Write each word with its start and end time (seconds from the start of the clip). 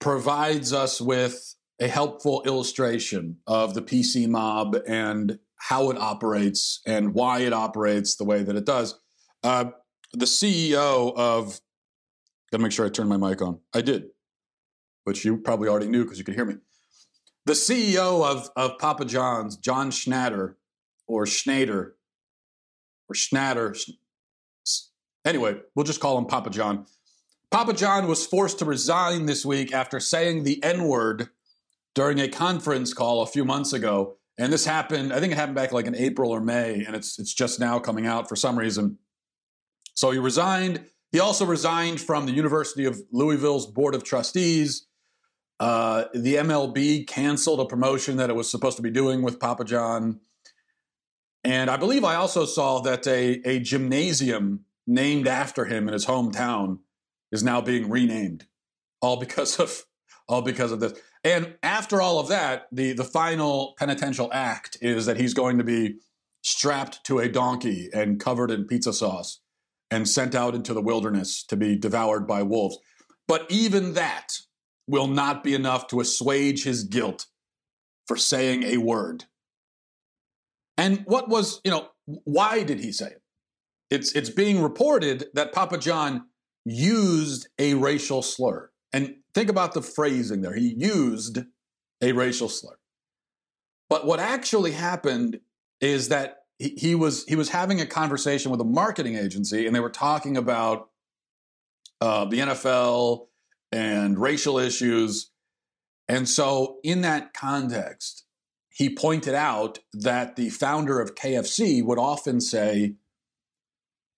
provides 0.00 0.72
us 0.72 1.00
with 1.00 1.54
a 1.80 1.88
helpful 1.88 2.42
illustration 2.44 3.36
of 3.46 3.74
the 3.74 3.82
PC 3.82 4.28
mob 4.28 4.76
and 4.86 5.38
how 5.56 5.90
it 5.90 5.98
operates 5.98 6.80
and 6.86 7.14
why 7.14 7.40
it 7.40 7.52
operates 7.52 8.16
the 8.16 8.24
way 8.24 8.42
that 8.42 8.56
it 8.56 8.64
does. 8.64 8.98
Uh, 9.42 9.66
the 10.12 10.24
CEO 10.24 11.14
of, 11.16 11.60
gotta 12.50 12.62
make 12.62 12.72
sure 12.72 12.86
I 12.86 12.88
turn 12.88 13.08
my 13.08 13.16
mic 13.16 13.42
on. 13.42 13.60
I 13.74 13.80
did, 13.80 14.06
which 15.04 15.24
you 15.24 15.36
probably 15.36 15.68
already 15.68 15.88
knew 15.88 16.04
because 16.04 16.18
you 16.18 16.24
could 16.24 16.34
hear 16.34 16.44
me. 16.44 16.56
The 17.46 17.52
CEO 17.52 18.24
of, 18.24 18.50
of 18.56 18.78
Papa 18.78 19.04
John's, 19.04 19.56
John 19.56 19.90
Schnatter, 19.90 20.54
or 21.06 21.26
Schneider, 21.26 21.96
or 23.08 23.14
Schnatter, 23.14 23.76
Anyway, 25.24 25.60
we'll 25.74 25.84
just 25.84 26.00
call 26.00 26.16
him 26.16 26.24
Papa 26.24 26.50
John. 26.50 26.86
Papa 27.50 27.72
John 27.72 28.06
was 28.06 28.26
forced 28.26 28.58
to 28.58 28.64
resign 28.64 29.26
this 29.26 29.44
week 29.44 29.72
after 29.72 30.00
saying 30.00 30.42
the 30.42 30.62
N 30.62 30.84
word 30.84 31.30
during 31.94 32.20
a 32.20 32.28
conference 32.28 32.92
call 32.92 33.22
a 33.22 33.26
few 33.26 33.44
months 33.44 33.72
ago. 33.72 34.16
And 34.36 34.52
this 34.52 34.64
happened, 34.64 35.12
I 35.12 35.18
think 35.18 35.32
it 35.32 35.36
happened 35.36 35.56
back 35.56 35.72
like 35.72 35.86
in 35.86 35.96
April 35.96 36.30
or 36.30 36.40
May, 36.40 36.84
and 36.84 36.94
it's, 36.94 37.18
it's 37.18 37.32
just 37.34 37.58
now 37.58 37.78
coming 37.78 38.06
out 38.06 38.28
for 38.28 38.36
some 38.36 38.58
reason. 38.58 38.98
So 39.94 40.10
he 40.10 40.18
resigned. 40.18 40.84
He 41.10 41.18
also 41.18 41.44
resigned 41.44 42.00
from 42.00 42.26
the 42.26 42.32
University 42.32 42.84
of 42.84 43.00
Louisville's 43.10 43.66
Board 43.66 43.94
of 43.94 44.04
Trustees. 44.04 44.86
Uh, 45.58 46.04
the 46.14 46.36
MLB 46.36 47.06
canceled 47.06 47.60
a 47.60 47.64
promotion 47.64 48.18
that 48.18 48.30
it 48.30 48.36
was 48.36 48.48
supposed 48.48 48.76
to 48.76 48.82
be 48.82 48.90
doing 48.90 49.22
with 49.22 49.40
Papa 49.40 49.64
John. 49.64 50.20
And 51.42 51.70
I 51.70 51.76
believe 51.76 52.04
I 52.04 52.14
also 52.14 52.44
saw 52.44 52.80
that 52.82 53.06
a, 53.06 53.40
a 53.48 53.58
gymnasium 53.58 54.66
named 54.86 55.26
after 55.26 55.64
him 55.64 55.88
in 55.88 55.94
his 55.94 56.06
hometown 56.06 56.78
is 57.32 57.42
now 57.42 57.60
being 57.60 57.90
renamed, 57.90 58.46
all 59.00 59.16
because 59.16 59.58
of 59.58 59.84
all 60.28 60.42
because 60.42 60.72
of 60.72 60.80
this. 60.80 60.94
And 61.24 61.54
after 61.62 62.00
all 62.00 62.18
of 62.18 62.28
that, 62.28 62.68
the 62.72 62.92
the 62.92 63.04
final 63.04 63.74
penitential 63.78 64.30
act 64.32 64.78
is 64.80 65.06
that 65.06 65.18
he's 65.18 65.34
going 65.34 65.58
to 65.58 65.64
be 65.64 65.96
strapped 66.42 67.04
to 67.04 67.18
a 67.18 67.28
donkey 67.28 67.88
and 67.92 68.20
covered 68.20 68.50
in 68.50 68.66
pizza 68.66 68.92
sauce 68.92 69.40
and 69.90 70.08
sent 70.08 70.34
out 70.34 70.54
into 70.54 70.74
the 70.74 70.82
wilderness 70.82 71.42
to 71.44 71.56
be 71.56 71.76
devoured 71.76 72.26
by 72.26 72.42
wolves. 72.42 72.78
But 73.26 73.46
even 73.50 73.94
that 73.94 74.38
will 74.86 75.06
not 75.06 75.42
be 75.42 75.54
enough 75.54 75.88
to 75.88 76.00
assuage 76.00 76.64
his 76.64 76.84
guilt 76.84 77.26
for 78.06 78.16
saying 78.16 78.62
a 78.62 78.78
word. 78.78 79.24
And 80.78 81.02
what 81.06 81.28
was, 81.28 81.60
you 81.64 81.70
know, 81.70 81.88
why 82.06 82.62
did 82.62 82.80
he 82.80 82.92
say 82.92 83.08
it? 83.08 83.22
it's 83.90 84.12
it's 84.12 84.30
being 84.30 84.62
reported 84.62 85.26
that 85.34 85.52
Papa 85.52 85.78
John 85.78 86.26
used 86.70 87.48
a 87.58 87.74
racial 87.74 88.22
slur. 88.22 88.70
And 88.92 89.16
think 89.34 89.50
about 89.50 89.74
the 89.74 89.82
phrasing 89.82 90.40
there. 90.40 90.54
He 90.54 90.74
used 90.76 91.40
a 92.00 92.12
racial 92.12 92.48
slur. 92.48 92.78
But 93.88 94.06
what 94.06 94.20
actually 94.20 94.72
happened 94.72 95.40
is 95.80 96.08
that 96.08 96.42
he, 96.58 96.70
he 96.76 96.94
was 96.94 97.24
he 97.24 97.36
was 97.36 97.50
having 97.50 97.80
a 97.80 97.86
conversation 97.86 98.50
with 98.50 98.60
a 98.60 98.64
marketing 98.64 99.16
agency, 99.16 99.66
and 99.66 99.74
they 99.74 99.80
were 99.80 99.90
talking 99.90 100.36
about 100.36 100.90
uh, 102.00 102.24
the 102.26 102.38
NFL 102.38 103.26
and 103.72 104.18
racial 104.18 104.58
issues. 104.58 105.30
And 106.08 106.28
so, 106.28 106.78
in 106.82 107.02
that 107.02 107.34
context, 107.34 108.24
he 108.70 108.94
pointed 108.94 109.34
out 109.34 109.80
that 109.92 110.36
the 110.36 110.50
founder 110.50 111.00
of 111.00 111.14
KFC 111.14 111.84
would 111.84 111.98
often 111.98 112.40
say, 112.40 112.94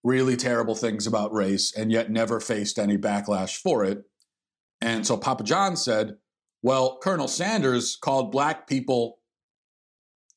really 0.03 0.37
terrible 0.37 0.75
things 0.75 1.07
about 1.07 1.33
race 1.33 1.73
and 1.77 1.93
yet 1.93 2.11
never 2.11 2.41
faced 2.41 2.79
any 2.79 2.97
backlash 2.97 3.57
for 3.57 3.85
it. 3.85 4.05
And 4.81 5.07
so 5.07 5.17
Papa 5.17 5.45
John 5.45 5.77
said, 5.77 6.17
well, 6.63 6.99
Colonel 7.03 7.29
Sanders 7.29 7.97
called 7.97 8.33
black 8.33 8.67
people 8.67 9.19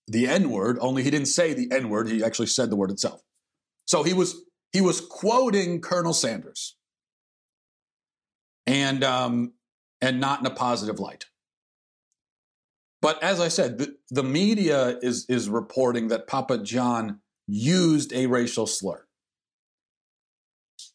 the 0.07 0.27
N 0.27 0.49
word, 0.49 0.77
only 0.81 1.03
he 1.03 1.09
didn't 1.09 1.27
say 1.27 1.53
the 1.53 1.71
N 1.71 1.89
word. 1.89 2.09
He 2.09 2.23
actually 2.23 2.47
said 2.47 2.69
the 2.69 2.75
word 2.75 2.91
itself. 2.91 3.21
So 3.85 4.03
he 4.03 4.13
was 4.13 4.43
he 4.71 4.81
was 4.81 4.99
quoting 4.99 5.79
Colonel 5.79 6.13
Sanders, 6.13 6.75
and 8.65 9.03
um, 9.03 9.53
and 10.01 10.19
not 10.19 10.41
in 10.41 10.45
a 10.45 10.49
positive 10.49 10.99
light. 10.99 11.27
But 13.01 13.21
as 13.21 13.39
I 13.39 13.47
said, 13.47 13.77
the, 13.77 13.95
the 14.09 14.23
media 14.23 14.97
is 15.01 15.25
is 15.29 15.49
reporting 15.49 16.09
that 16.09 16.27
Papa 16.27 16.57
John 16.57 17.19
used 17.47 18.11
a 18.13 18.25
racial 18.27 18.67
slur 18.67 19.05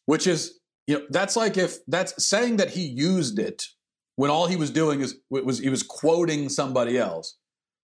which 0.09 0.25
is 0.25 0.59
you 0.87 0.97
know 0.97 1.05
that's 1.11 1.35
like 1.35 1.55
if 1.55 1.85
that's 1.85 2.27
saying 2.27 2.57
that 2.57 2.71
he 2.71 2.81
used 2.81 3.37
it 3.37 3.67
when 4.15 4.31
all 4.31 4.47
he 4.47 4.55
was 4.55 4.71
doing 4.71 5.01
is 5.01 5.19
was 5.29 5.59
he 5.59 5.69
was 5.69 5.83
quoting 5.83 6.49
somebody 6.49 6.97
else. 6.97 7.37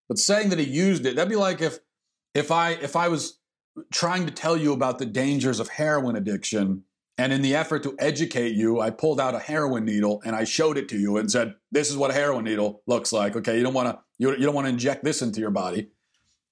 But 0.10 0.18
saying 0.18 0.50
that 0.50 0.58
he 0.58 0.66
used 0.66 1.06
it 1.06 1.16
that'd 1.16 1.30
be 1.30 1.36
like 1.36 1.62
if 1.62 1.78
if 2.34 2.50
i 2.50 2.72
if 2.72 2.96
i 2.96 3.10
was 3.10 3.40
trying 3.94 4.26
to 4.26 4.32
tell 4.32 4.58
you 4.58 4.74
about 4.74 4.98
the 4.98 5.06
dangers 5.06 5.60
of 5.60 5.70
heroin 5.70 6.16
addiction 6.16 6.84
and 7.20 7.32
in 7.32 7.44
the 7.44 7.56
effort 7.56 7.84
to 7.84 7.96
educate 8.00 8.56
you 8.56 8.80
i 8.80 8.90
pulled 8.90 9.20
out 9.22 9.36
a 9.36 9.40
heroin 9.40 9.86
needle 9.86 10.22
and 10.26 10.36
i 10.36 10.44
showed 10.44 10.78
it 10.80 10.90
to 10.90 10.98
you 10.98 11.18
and 11.18 11.32
said 11.32 11.54
this 11.72 11.92
is 11.92 11.98
what 11.98 12.10
a 12.10 12.14
heroin 12.14 12.46
needle 12.46 12.82
looks 12.88 13.14
like 13.14 13.36
okay? 13.36 13.56
You 13.58 13.64
don't 13.64 13.76
want 13.76 13.90
to 13.90 14.00
you, 14.18 14.32
you 14.32 14.46
don't 14.46 14.56
want 14.56 14.66
to 14.66 14.74
inject 14.74 15.04
this 15.04 15.22
into 15.22 15.42
your 15.42 15.52
body. 15.52 15.90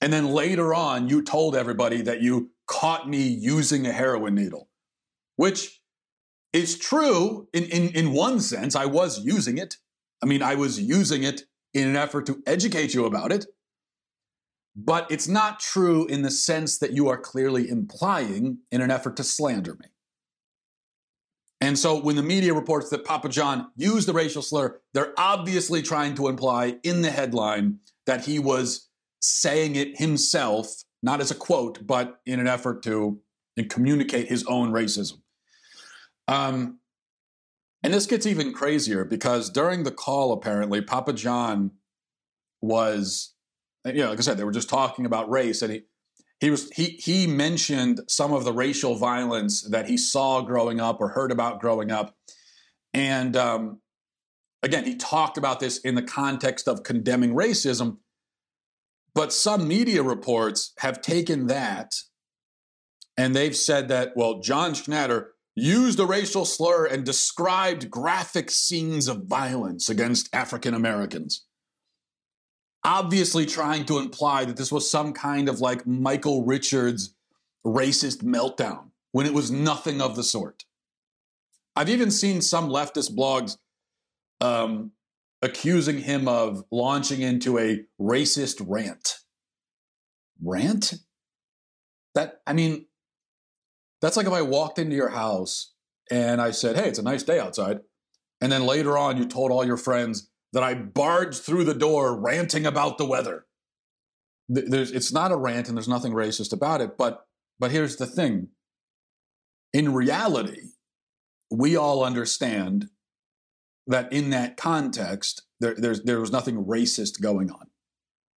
And 0.01 0.13
then 0.13 0.27
later 0.27 0.73
on 0.73 1.09
you 1.09 1.23
told 1.23 1.55
everybody 1.55 2.01
that 2.03 2.21
you 2.21 2.51
caught 2.67 3.09
me 3.09 3.23
using 3.23 3.87
a 3.87 3.91
heroin 3.91 4.35
needle 4.35 4.67
which 5.35 5.81
is 6.53 6.77
true 6.77 7.47
in, 7.53 7.63
in, 7.65 7.89
in 7.95 8.13
one 8.13 8.39
sense. 8.39 8.75
I 8.75 8.85
was 8.85 9.23
using 9.23 9.57
it. 9.57 9.77
I 10.21 10.25
mean, 10.25 10.41
I 10.41 10.55
was 10.55 10.79
using 10.79 11.23
it 11.23 11.43
in 11.73 11.87
an 11.87 11.95
effort 11.95 12.25
to 12.27 12.41
educate 12.45 12.93
you 12.93 13.05
about 13.05 13.31
it. 13.31 13.45
But 14.75 15.11
it's 15.11 15.27
not 15.27 15.59
true 15.59 16.05
in 16.07 16.23
the 16.23 16.31
sense 16.31 16.79
that 16.79 16.93
you 16.93 17.07
are 17.07 17.17
clearly 17.17 17.69
implying 17.69 18.59
in 18.71 18.81
an 18.81 18.89
effort 18.89 19.15
to 19.17 19.23
slander 19.23 19.75
me. 19.75 19.87
And 21.61 21.79
so 21.79 21.99
when 21.99 22.15
the 22.15 22.23
media 22.23 22.53
reports 22.53 22.89
that 22.89 23.05
Papa 23.05 23.29
John 23.29 23.69
used 23.77 24.07
the 24.07 24.13
racial 24.13 24.41
slur, 24.41 24.81
they're 24.93 25.13
obviously 25.17 25.81
trying 25.81 26.15
to 26.15 26.27
imply 26.27 26.77
in 26.83 27.03
the 27.03 27.11
headline 27.11 27.79
that 28.05 28.25
he 28.25 28.37
was 28.37 28.89
saying 29.21 29.75
it 29.75 29.97
himself, 29.97 30.83
not 31.01 31.21
as 31.21 31.31
a 31.31 31.35
quote, 31.35 31.87
but 31.87 32.19
in 32.25 32.39
an 32.39 32.47
effort 32.47 32.83
to 32.83 33.21
communicate 33.69 34.27
his 34.27 34.43
own 34.45 34.71
racism. 34.71 35.22
Um, 36.33 36.79
and 37.83 37.93
this 37.93 38.07
gets 38.07 38.25
even 38.25 38.53
crazier 38.53 39.05
because 39.05 39.51
during 39.51 39.83
the 39.83 39.91
call, 39.91 40.31
apparently, 40.31 40.81
Papa 40.81 41.13
John 41.13 41.71
was, 42.61 43.33
you 43.85 43.93
know, 43.93 44.09
like 44.09 44.17
I 44.17 44.21
said, 44.21 44.37
they 44.37 44.43
were 44.43 44.51
just 44.51 44.69
talking 44.69 45.05
about 45.05 45.29
race, 45.29 45.61
and 45.61 45.73
he 45.73 45.81
he 46.39 46.49
was 46.49 46.71
he 46.71 46.99
he 46.99 47.27
mentioned 47.27 48.01
some 48.07 48.33
of 48.33 48.45
the 48.45 48.53
racial 48.53 48.95
violence 48.95 49.61
that 49.69 49.87
he 49.87 49.97
saw 49.97 50.41
growing 50.41 50.79
up 50.79 50.99
or 50.99 51.09
heard 51.09 51.31
about 51.31 51.61
growing 51.61 51.91
up, 51.91 52.15
and 52.93 53.35
um, 53.37 53.81
again, 54.63 54.85
he 54.85 54.95
talked 54.95 55.37
about 55.37 55.59
this 55.59 55.77
in 55.77 55.93
the 55.93 56.01
context 56.01 56.67
of 56.67 56.83
condemning 56.83 57.35
racism. 57.35 57.97
But 59.13 59.31
some 59.31 59.67
media 59.67 60.01
reports 60.01 60.73
have 60.79 60.99
taken 60.99 61.45
that 61.45 61.93
and 63.17 63.35
they've 63.35 63.55
said 63.55 63.87
that, 63.89 64.13
well, 64.15 64.39
John 64.39 64.73
Schnatter 64.73 65.27
used 65.55 65.99
a 65.99 66.05
racial 66.05 66.45
slur 66.45 66.85
and 66.85 67.05
described 67.05 67.89
graphic 67.89 68.49
scenes 68.49 69.07
of 69.07 69.25
violence 69.25 69.89
against 69.89 70.33
African 70.33 70.73
Americans. 70.73 71.45
Obviously, 72.83 73.45
trying 73.45 73.85
to 73.85 73.99
imply 73.99 74.45
that 74.45 74.57
this 74.57 74.71
was 74.71 74.89
some 74.89 75.13
kind 75.13 75.47
of 75.47 75.61
like 75.61 75.87
Michael 75.87 76.43
Richards 76.43 77.15
racist 77.65 78.23
meltdown 78.23 78.89
when 79.11 79.25
it 79.25 79.33
was 79.33 79.51
nothing 79.51 80.01
of 80.01 80.15
the 80.15 80.23
sort. 80.23 80.65
I've 81.75 81.89
even 81.89 82.11
seen 82.11 82.41
some 82.41 82.69
leftist 82.69 83.15
blogs 83.15 83.57
um, 84.41 84.91
accusing 85.41 85.99
him 85.99 86.27
of 86.27 86.63
launching 86.71 87.21
into 87.21 87.57
a 87.57 87.85
racist 87.99 88.63
rant. 88.67 89.19
Rant? 90.43 90.95
That, 92.15 92.41
I 92.45 92.53
mean, 92.53 92.85
that's 94.03 94.17
like 94.17 94.27
if 94.27 94.33
I 94.33 94.43
walked 94.43 94.77
into 94.77 94.95
your 94.95 95.09
house 95.09 95.73
and 96.11 96.39
I 96.39 96.51
said, 96.51 96.75
"Hey, 96.75 96.89
it's 96.89 96.99
a 96.99 97.03
nice 97.03 97.23
day 97.23 97.39
outside," 97.39 97.79
And 98.43 98.51
then 98.51 98.65
later 98.65 98.97
on, 98.97 99.15
you 99.15 99.25
told 99.25 99.51
all 99.51 99.65
your 99.65 99.77
friends 99.77 100.29
that 100.51 100.63
I 100.63 100.73
barged 100.73 101.43
through 101.43 101.63
the 101.63 101.73
door 101.73 102.19
ranting 102.19 102.65
about 102.65 102.97
the 102.97 103.05
weather. 103.05 103.45
There's, 104.49 104.91
it's 104.91 105.13
not 105.13 105.31
a 105.31 105.37
rant 105.37 105.69
and 105.69 105.77
there's 105.77 105.87
nothing 105.87 106.11
racist 106.11 106.51
about 106.51 106.81
it. 106.81 106.97
But, 106.97 107.21
but 107.57 107.71
here's 107.71 107.95
the 107.95 108.05
thing 108.05 108.49
in 109.71 109.93
reality, 109.93 110.71
we 111.49 111.77
all 111.77 112.03
understand 112.03 112.87
that 113.87 114.11
in 114.11 114.29
that 114.31 114.57
context, 114.57 115.43
there, 115.61 115.95
there 116.03 116.19
was 116.19 116.33
nothing 116.33 116.65
racist 116.65 117.21
going 117.21 117.49
on. 117.49 117.67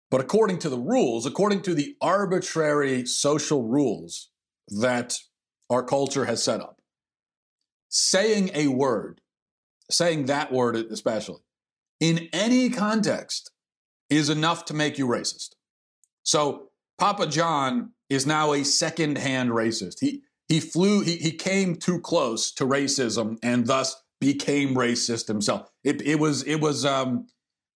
But 0.08 0.20
according 0.20 0.60
to 0.60 0.68
the 0.68 0.78
rules, 0.78 1.26
according 1.26 1.62
to 1.62 1.74
the 1.74 1.96
arbitrary 2.00 3.06
social 3.06 3.64
rules 3.64 4.30
that 4.68 5.16
our 5.70 5.82
culture 5.82 6.24
has 6.24 6.42
set 6.42 6.60
up, 6.60 6.80
saying 7.88 8.50
a 8.54 8.68
word, 8.68 9.20
saying 9.90 10.26
that 10.26 10.52
word 10.52 10.76
especially, 10.76 11.42
in 12.00 12.28
any 12.32 12.70
context 12.70 13.50
is 14.10 14.28
enough 14.28 14.64
to 14.66 14.74
make 14.74 14.98
you 14.98 15.06
racist. 15.06 15.50
So 16.22 16.70
Papa 16.98 17.26
John 17.26 17.92
is 18.08 18.26
now 18.26 18.52
a 18.52 18.64
second-hand 18.64 19.50
racist. 19.50 20.00
He 20.00 20.22
he 20.48 20.60
flew, 20.60 21.00
he, 21.00 21.16
he 21.16 21.32
came 21.32 21.74
too 21.74 22.00
close 22.00 22.52
to 22.52 22.64
racism 22.64 23.36
and 23.42 23.66
thus 23.66 23.96
became 24.20 24.76
racist 24.76 25.26
himself. 25.26 25.68
It, 25.82 26.00
it 26.02 26.20
was 26.20 26.44
it 26.44 26.60
was 26.60 26.84
um 26.84 27.26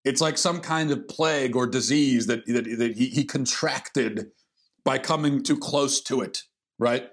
it's 0.04 0.20
like 0.20 0.38
some 0.38 0.60
kind 0.60 0.90
of 0.90 1.08
plague 1.08 1.56
or 1.56 1.66
disease 1.66 2.26
that 2.28 2.46
that, 2.46 2.64
that 2.78 2.96
he, 2.96 3.06
he 3.06 3.24
contracted 3.24 4.30
by 4.84 4.98
coming 4.98 5.42
too 5.42 5.58
close 5.58 6.00
to 6.02 6.20
it, 6.20 6.44
right? 6.78 7.08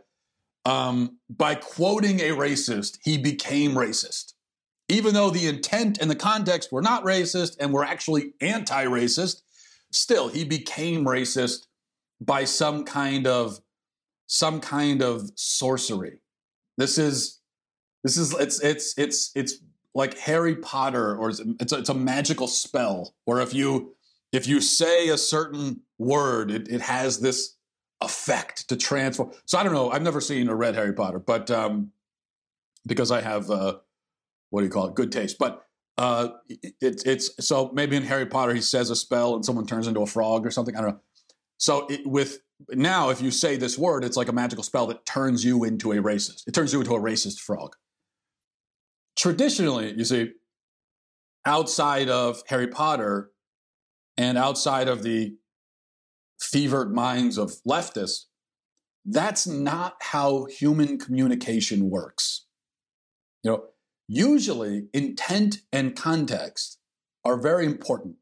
Um, 0.67 1.19
by 1.29 1.55
quoting 1.55 2.19
a 2.19 2.31
racist, 2.31 2.97
he 3.01 3.17
became 3.17 3.71
racist. 3.71 4.33
Even 4.89 5.13
though 5.13 5.29
the 5.29 5.47
intent 5.47 5.97
and 6.01 6.11
the 6.11 6.15
context 6.15 6.73
were 6.73 6.81
not 6.81 7.05
racist 7.05 7.55
and 7.57 7.73
were 7.73 7.85
actually 7.85 8.33
anti 8.41 8.83
racist, 8.83 9.43
still, 9.91 10.27
he 10.27 10.43
became 10.43 11.05
racist 11.05 11.67
by 12.19 12.43
some 12.43 12.83
kind 12.83 13.27
of 13.27 13.61
some 14.27 14.59
kind 14.59 15.01
of 15.01 15.31
sorcery. 15.35 16.19
This 16.77 16.97
is 16.97 17.39
this 18.03 18.17
is 18.17 18.33
it's 18.33 18.61
it's 18.61 18.93
it's 18.97 19.31
it's 19.35 19.59
like 19.95 20.17
Harry 20.17 20.55
Potter 20.55 21.15
or 21.15 21.29
it's 21.29 21.39
a, 21.71 21.77
it's 21.77 21.89
a 21.89 21.93
magical 21.93 22.47
spell 22.47 23.15
or 23.25 23.39
if 23.39 23.53
you 23.53 23.95
if 24.33 24.47
you 24.47 24.59
say 24.59 25.07
a 25.07 25.17
certain 25.17 25.79
word 25.97 26.51
it, 26.51 26.67
it 26.67 26.81
has 26.81 27.21
this 27.21 27.56
effect 28.01 28.69
to 28.69 28.75
transform. 28.75 29.31
So 29.45 29.57
I 29.57 29.63
don't 29.63 29.73
know. 29.73 29.89
I've 29.89 30.03
never 30.03 30.21
seen 30.21 30.49
or 30.49 30.55
read 30.55 30.75
Harry 30.75 30.93
Potter, 30.93 31.19
but 31.19 31.49
um, 31.49 31.91
because 32.85 33.11
I 33.11 33.21
have 33.21 33.49
uh, 33.49 33.77
what 34.49 34.61
do 34.61 34.65
you 34.65 34.71
call 34.71 34.87
it? 34.87 34.95
Good 34.95 35.11
taste. 35.11 35.37
But 35.39 35.63
uh, 35.97 36.29
it, 36.49 37.03
it's 37.05 37.45
so 37.45 37.71
maybe 37.73 37.95
in 37.95 38.03
Harry 38.03 38.25
Potter 38.25 38.53
he 38.53 38.61
says 38.61 38.89
a 38.89 38.95
spell 38.95 39.35
and 39.35 39.43
someone 39.43 39.65
turns 39.65 39.87
into 39.87 40.01
a 40.01 40.05
frog 40.05 40.45
or 40.45 40.51
something. 40.51 40.75
I 40.75 40.81
don't 40.81 40.91
know. 40.91 40.99
So 41.57 41.87
it, 41.87 42.05
with 42.05 42.39
now, 42.69 43.09
if 43.09 43.21
you 43.21 43.31
say 43.31 43.55
this 43.55 43.77
word, 43.77 44.03
it's 44.03 44.17
like 44.17 44.29
a 44.29 44.33
magical 44.33 44.63
spell 44.63 44.87
that 44.87 45.05
turns 45.05 45.43
you 45.43 45.63
into 45.63 45.91
a 45.91 45.97
racist. 45.97 46.47
It 46.47 46.53
turns 46.53 46.73
you 46.73 46.79
into 46.79 46.95
a 46.95 46.99
racist 46.99 47.39
frog. 47.39 47.75
Traditionally, 49.15 49.93
you 49.95 50.05
see, 50.05 50.31
outside 51.45 52.09
of 52.09 52.41
Harry 52.47 52.67
Potter 52.67 53.31
and 54.17 54.37
outside 54.37 54.87
of 54.87 55.03
the 55.03 55.35
fevered 56.39 56.93
minds 56.93 57.37
of 57.37 57.53
leftists, 57.67 58.25
that's 59.05 59.47
not 59.47 59.95
how 59.99 60.45
human 60.45 60.97
communication 60.97 61.89
works. 61.89 62.45
You 63.43 63.51
know, 63.51 63.63
usually 64.07 64.87
intent 64.93 65.61
and 65.71 65.95
context 65.95 66.79
are 67.23 67.39
very 67.39 67.65
important. 67.65 68.15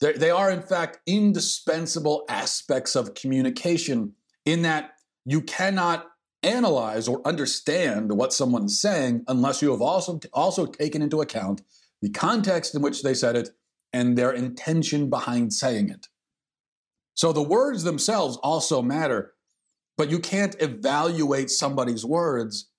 They're, 0.00 0.14
they 0.14 0.30
are, 0.30 0.50
in 0.50 0.62
fact, 0.62 1.00
indispensable 1.06 2.24
aspects 2.28 2.96
of 2.96 3.14
communication 3.14 4.14
in 4.46 4.62
that 4.62 4.92
you 5.26 5.42
cannot 5.42 6.06
analyze 6.42 7.06
or 7.06 7.26
understand 7.26 8.12
what 8.12 8.32
someone's 8.32 8.80
saying 8.80 9.24
unless 9.28 9.60
you 9.60 9.70
have 9.70 9.82
also, 9.82 10.18
also 10.32 10.64
taken 10.64 11.02
into 11.02 11.20
account 11.20 11.62
the 12.00 12.08
context 12.08 12.74
in 12.74 12.80
which 12.80 13.02
they 13.02 13.12
said 13.12 13.36
it 13.36 13.50
and 13.92 14.16
their 14.16 14.32
intention 14.32 15.10
behind 15.10 15.52
saying 15.52 15.90
it. 15.90 16.08
So 17.20 17.34
the 17.34 17.42
words 17.42 17.82
themselves 17.82 18.38
also 18.38 18.80
matter, 18.80 19.34
but 19.98 20.08
you 20.10 20.20
can't 20.20 20.56
evaluate 20.58 21.50
somebody's 21.50 22.02
words 22.02 22.70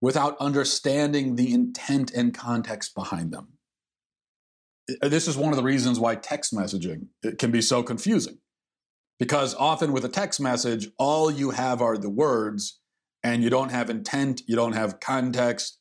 without 0.00 0.36
understanding 0.38 1.34
the 1.34 1.52
intent 1.52 2.12
and 2.12 2.32
context 2.32 2.94
behind 2.94 3.32
them. 3.32 3.54
Uh, 5.02 5.08
this 5.08 5.26
is 5.26 5.36
one 5.36 5.52
of 5.52 5.56
the 5.56 5.64
reasons 5.64 5.98
why 5.98 6.14
text 6.14 6.54
messaging 6.54 7.08
can 7.36 7.50
be 7.50 7.60
so 7.60 7.82
confusing. 7.82 8.38
Because 9.18 9.56
often 9.56 9.90
with 9.90 10.04
a 10.04 10.08
text 10.08 10.40
message, 10.40 10.90
all 10.96 11.28
you 11.28 11.50
have 11.50 11.82
are 11.82 11.98
the 11.98 12.10
words, 12.10 12.78
and 13.24 13.42
you 13.42 13.50
don't 13.50 13.72
have 13.72 13.90
intent, 13.90 14.42
you 14.46 14.54
don't 14.54 14.74
have 14.74 15.00
context, 15.00 15.80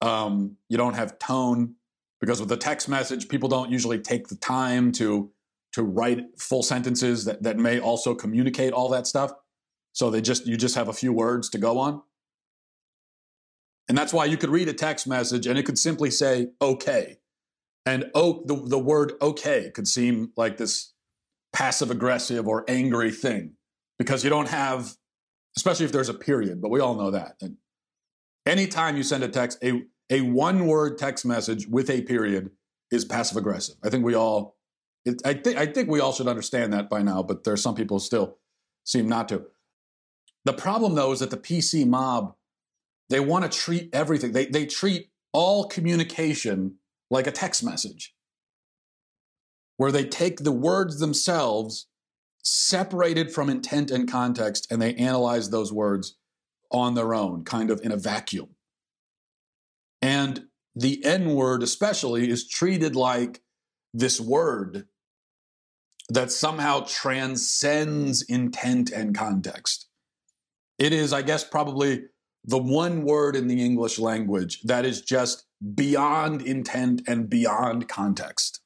um, 0.00 0.56
you 0.68 0.76
don't 0.76 0.94
have 0.94 1.16
tone. 1.20 1.76
Because 2.20 2.40
with 2.40 2.50
a 2.50 2.56
text 2.56 2.88
message, 2.88 3.28
people 3.28 3.48
don't 3.48 3.70
usually 3.70 4.00
take 4.00 4.26
the 4.26 4.34
time 4.34 4.90
to 4.90 5.30
to 5.72 5.82
write 5.82 6.20
full 6.38 6.62
sentences 6.62 7.24
that, 7.24 7.42
that 7.42 7.58
may 7.58 7.78
also 7.78 8.14
communicate 8.14 8.72
all 8.72 8.88
that 8.88 9.06
stuff. 9.06 9.32
So 9.92 10.10
they 10.10 10.20
just 10.20 10.46
you 10.46 10.56
just 10.56 10.74
have 10.74 10.88
a 10.88 10.92
few 10.92 11.12
words 11.12 11.48
to 11.50 11.58
go 11.58 11.78
on. 11.78 12.02
And 13.88 13.96
that's 13.96 14.12
why 14.12 14.26
you 14.26 14.36
could 14.36 14.50
read 14.50 14.68
a 14.68 14.74
text 14.74 15.06
message 15.06 15.46
and 15.46 15.58
it 15.58 15.64
could 15.64 15.78
simply 15.78 16.10
say 16.10 16.48
okay 16.60 17.18
and 17.88 18.10
oh, 18.14 18.42
the, 18.44 18.54
the 18.66 18.78
word 18.78 19.14
okay 19.22 19.70
could 19.74 19.88
seem 19.88 20.30
like 20.36 20.58
this 20.58 20.92
passive 21.54 21.90
aggressive 21.90 22.46
or 22.46 22.62
angry 22.68 23.10
thing 23.10 23.54
because 23.98 24.22
you 24.22 24.28
don't 24.28 24.48
have, 24.48 24.92
especially 25.56 25.86
if 25.86 25.92
there's 25.92 26.10
a 26.10 26.14
period, 26.14 26.60
but 26.60 26.70
we 26.70 26.80
all 26.80 26.96
know 26.96 27.10
that. 27.10 27.36
And 27.40 27.56
anytime 28.44 28.98
you 28.98 29.02
send 29.02 29.24
a 29.24 29.28
text, 29.28 29.58
a, 29.64 29.84
a 30.10 30.20
one 30.20 30.66
word 30.66 30.98
text 30.98 31.24
message 31.24 31.66
with 31.66 31.88
a 31.88 32.02
period 32.02 32.50
is 32.90 33.06
passive 33.06 33.38
aggressive. 33.38 33.76
I 33.82 33.88
think 33.88 34.04
we 34.04 34.14
all, 34.14 34.57
it, 35.04 35.22
I, 35.24 35.34
think 35.34 35.56
I 35.56 35.66
think 35.66 35.88
we 35.88 36.00
all 36.00 36.12
should 36.12 36.28
understand 36.28 36.72
that 36.72 36.90
by 36.90 37.02
now, 37.02 37.22
but 37.22 37.44
there 37.44 37.54
are 37.54 37.58
some 37.58 37.74
people 37.74 37.98
still 37.98 38.38
seem 38.84 39.08
not 39.08 39.28
to. 39.28 39.44
The 40.44 40.52
problem 40.52 40.94
though 40.94 41.12
is 41.12 41.20
that 41.20 41.30
the 41.30 41.36
PC 41.36 41.86
mob, 41.86 42.34
they 43.08 43.20
want 43.20 43.50
to 43.50 43.58
treat 43.58 43.90
everything, 43.92 44.32
they, 44.32 44.46
they 44.46 44.66
treat 44.66 45.10
all 45.32 45.64
communication 45.64 46.76
like 47.10 47.26
a 47.26 47.32
text 47.32 47.64
message, 47.64 48.14
where 49.76 49.92
they 49.92 50.04
take 50.04 50.40
the 50.40 50.52
words 50.52 50.98
themselves, 50.98 51.86
separated 52.42 53.32
from 53.32 53.48
intent 53.48 53.90
and 53.90 54.10
context, 54.10 54.70
and 54.70 54.80
they 54.80 54.94
analyze 54.94 55.50
those 55.50 55.72
words 55.72 56.16
on 56.70 56.94
their 56.94 57.14
own, 57.14 57.44
kind 57.44 57.70
of 57.70 57.80
in 57.82 57.92
a 57.92 57.96
vacuum. 57.96 58.48
And 60.02 60.44
the 60.74 61.04
N 61.04 61.34
word, 61.34 61.62
especially, 61.62 62.30
is 62.30 62.48
treated 62.48 62.94
like 62.94 63.42
this 63.94 64.20
word 64.20 64.86
that 66.08 66.32
somehow 66.32 66.84
transcends 66.88 68.22
intent 68.22 68.90
and 68.90 69.14
context. 69.14 69.88
It 70.78 70.92
is, 70.92 71.12
I 71.12 71.22
guess, 71.22 71.44
probably 71.44 72.04
the 72.44 72.58
one 72.58 73.02
word 73.02 73.36
in 73.36 73.46
the 73.48 73.62
English 73.62 73.98
language 73.98 74.62
that 74.62 74.86
is 74.86 75.02
just 75.02 75.44
beyond 75.74 76.42
intent 76.42 77.02
and 77.06 77.28
beyond 77.28 77.88
context. 77.88 78.60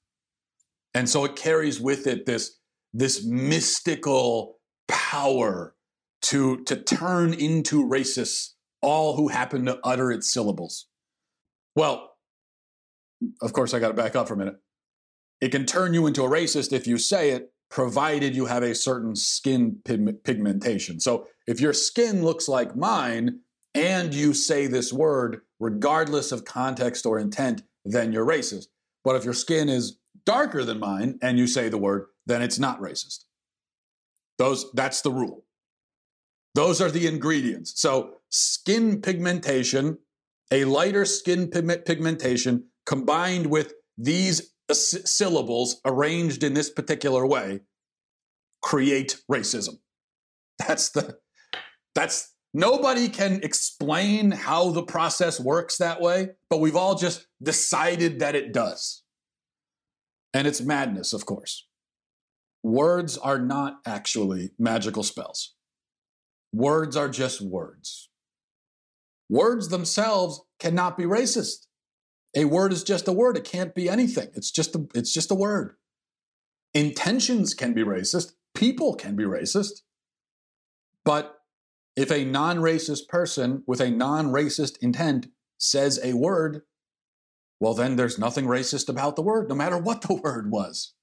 And 0.94 1.08
so 1.08 1.24
it 1.24 1.36
carries 1.36 1.80
with 1.80 2.06
it 2.06 2.26
this, 2.26 2.58
this 2.92 3.24
mystical 3.24 4.58
power 4.86 5.74
to, 6.22 6.62
to 6.64 6.76
turn 6.76 7.32
into 7.32 7.84
racists 7.84 8.50
all 8.82 9.16
who 9.16 9.28
happen 9.28 9.64
to 9.64 9.80
utter 9.82 10.12
its 10.12 10.30
syllables. 10.32 10.86
Well, 11.74 12.10
of 13.40 13.52
course, 13.52 13.72
I 13.72 13.78
got 13.78 13.88
to 13.88 13.94
back 13.94 14.14
up 14.14 14.28
for 14.28 14.34
a 14.34 14.36
minute. 14.36 14.56
It 15.42 15.50
can 15.50 15.66
turn 15.66 15.92
you 15.92 16.06
into 16.06 16.22
a 16.22 16.30
racist 16.30 16.72
if 16.72 16.86
you 16.86 16.98
say 16.98 17.30
it, 17.30 17.52
provided 17.68 18.36
you 18.36 18.46
have 18.46 18.62
a 18.62 18.76
certain 18.76 19.16
skin 19.16 19.76
pigmentation. 19.84 21.00
So 21.00 21.26
if 21.48 21.60
your 21.60 21.72
skin 21.72 22.22
looks 22.22 22.46
like 22.46 22.76
mine 22.76 23.40
and 23.74 24.14
you 24.14 24.34
say 24.34 24.68
this 24.68 24.92
word, 24.92 25.40
regardless 25.58 26.30
of 26.30 26.44
context 26.44 27.04
or 27.06 27.18
intent, 27.18 27.62
then 27.84 28.12
you're 28.12 28.24
racist. 28.24 28.66
But 29.02 29.16
if 29.16 29.24
your 29.24 29.34
skin 29.34 29.68
is 29.68 29.98
darker 30.24 30.62
than 30.62 30.78
mine 30.78 31.18
and 31.22 31.36
you 31.36 31.48
say 31.48 31.68
the 31.68 31.76
word, 31.76 32.06
then 32.24 32.40
it's 32.40 32.60
not 32.60 32.80
racist. 32.80 33.24
Those 34.38 34.70
that's 34.74 35.00
the 35.00 35.10
rule. 35.10 35.44
Those 36.54 36.80
are 36.80 36.90
the 36.90 37.08
ingredients. 37.08 37.80
So 37.80 38.18
skin 38.28 39.00
pigmentation, 39.00 39.98
a 40.52 40.66
lighter 40.66 41.04
skin 41.04 41.48
pigmentation 41.48 42.66
combined 42.86 43.46
with 43.46 43.74
these 43.98 44.51
syllables 44.74 45.80
arranged 45.84 46.42
in 46.42 46.54
this 46.54 46.70
particular 46.70 47.26
way 47.26 47.60
create 48.62 49.18
racism. 49.30 49.78
That's 50.58 50.90
the 50.90 51.16
that's 51.94 52.32
Nobody 52.54 53.08
can 53.08 53.40
explain 53.42 54.30
how 54.30 54.70
the 54.70 54.82
process 54.82 55.40
works 55.40 55.78
that 55.78 56.02
way, 56.02 56.30
but 56.50 56.60
we've 56.60 56.76
all 56.76 56.94
just 56.94 57.26
decided 57.42 58.20
that 58.20 58.34
it 58.34 58.52
does. 58.52 59.02
And 60.34 60.46
it's 60.46 60.60
madness, 60.60 61.14
of 61.14 61.24
course. 61.24 61.66
Words 62.62 63.16
are 63.16 63.38
not 63.38 63.78
actually 63.86 64.50
magical 64.58 65.02
spells. 65.02 65.54
Words 66.52 66.94
are 66.94 67.08
just 67.08 67.40
words. 67.40 68.10
Words 69.30 69.68
themselves 69.68 70.42
cannot 70.58 70.98
be 70.98 71.04
racist. 71.04 71.66
A 72.34 72.44
word 72.46 72.72
is 72.72 72.82
just 72.82 73.08
a 73.08 73.12
word. 73.12 73.36
It 73.36 73.44
can't 73.44 73.74
be 73.74 73.88
anything. 73.88 74.28
It's 74.34 74.50
just 74.50 74.74
a, 74.74 74.86
it's 74.94 75.12
just 75.12 75.30
a 75.30 75.34
word. 75.34 75.74
Intentions 76.74 77.52
can 77.52 77.74
be 77.74 77.82
racist. 77.82 78.32
People 78.54 78.94
can 78.94 79.16
be 79.16 79.24
racist. 79.24 79.82
But 81.04 81.40
if 81.96 82.10
a 82.10 82.24
non 82.24 82.58
racist 82.58 83.08
person 83.08 83.62
with 83.66 83.80
a 83.80 83.90
non 83.90 84.28
racist 84.28 84.78
intent 84.80 85.28
says 85.58 86.00
a 86.02 86.14
word, 86.14 86.62
well, 87.60 87.74
then 87.74 87.96
there's 87.96 88.18
nothing 88.18 88.46
racist 88.46 88.88
about 88.88 89.16
the 89.16 89.22
word, 89.22 89.48
no 89.48 89.54
matter 89.54 89.78
what 89.78 90.02
the 90.02 90.14
word 90.14 90.50
was. 90.50 90.94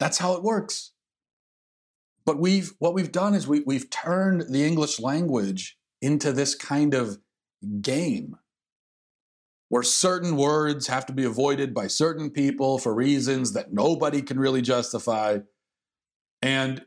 That's 0.00 0.18
how 0.18 0.34
it 0.34 0.42
works. 0.42 0.92
But 2.24 2.38
we've 2.38 2.72
what 2.78 2.94
we've 2.94 3.12
done 3.12 3.34
is 3.34 3.46
we, 3.46 3.60
we've 3.66 3.90
turned 3.90 4.46
the 4.50 4.64
English 4.64 5.00
language 5.00 5.78
into 6.00 6.32
this 6.32 6.54
kind 6.54 6.94
of 6.94 7.18
game 7.80 8.36
where 9.68 9.82
certain 9.82 10.36
words 10.36 10.86
have 10.86 11.06
to 11.06 11.12
be 11.12 11.24
avoided 11.24 11.74
by 11.74 11.86
certain 11.86 12.30
people 12.30 12.78
for 12.78 12.94
reasons 12.94 13.52
that 13.52 13.72
nobody 13.72 14.22
can 14.22 14.38
really 14.38 14.62
justify. 14.62 15.38
And 16.40 16.84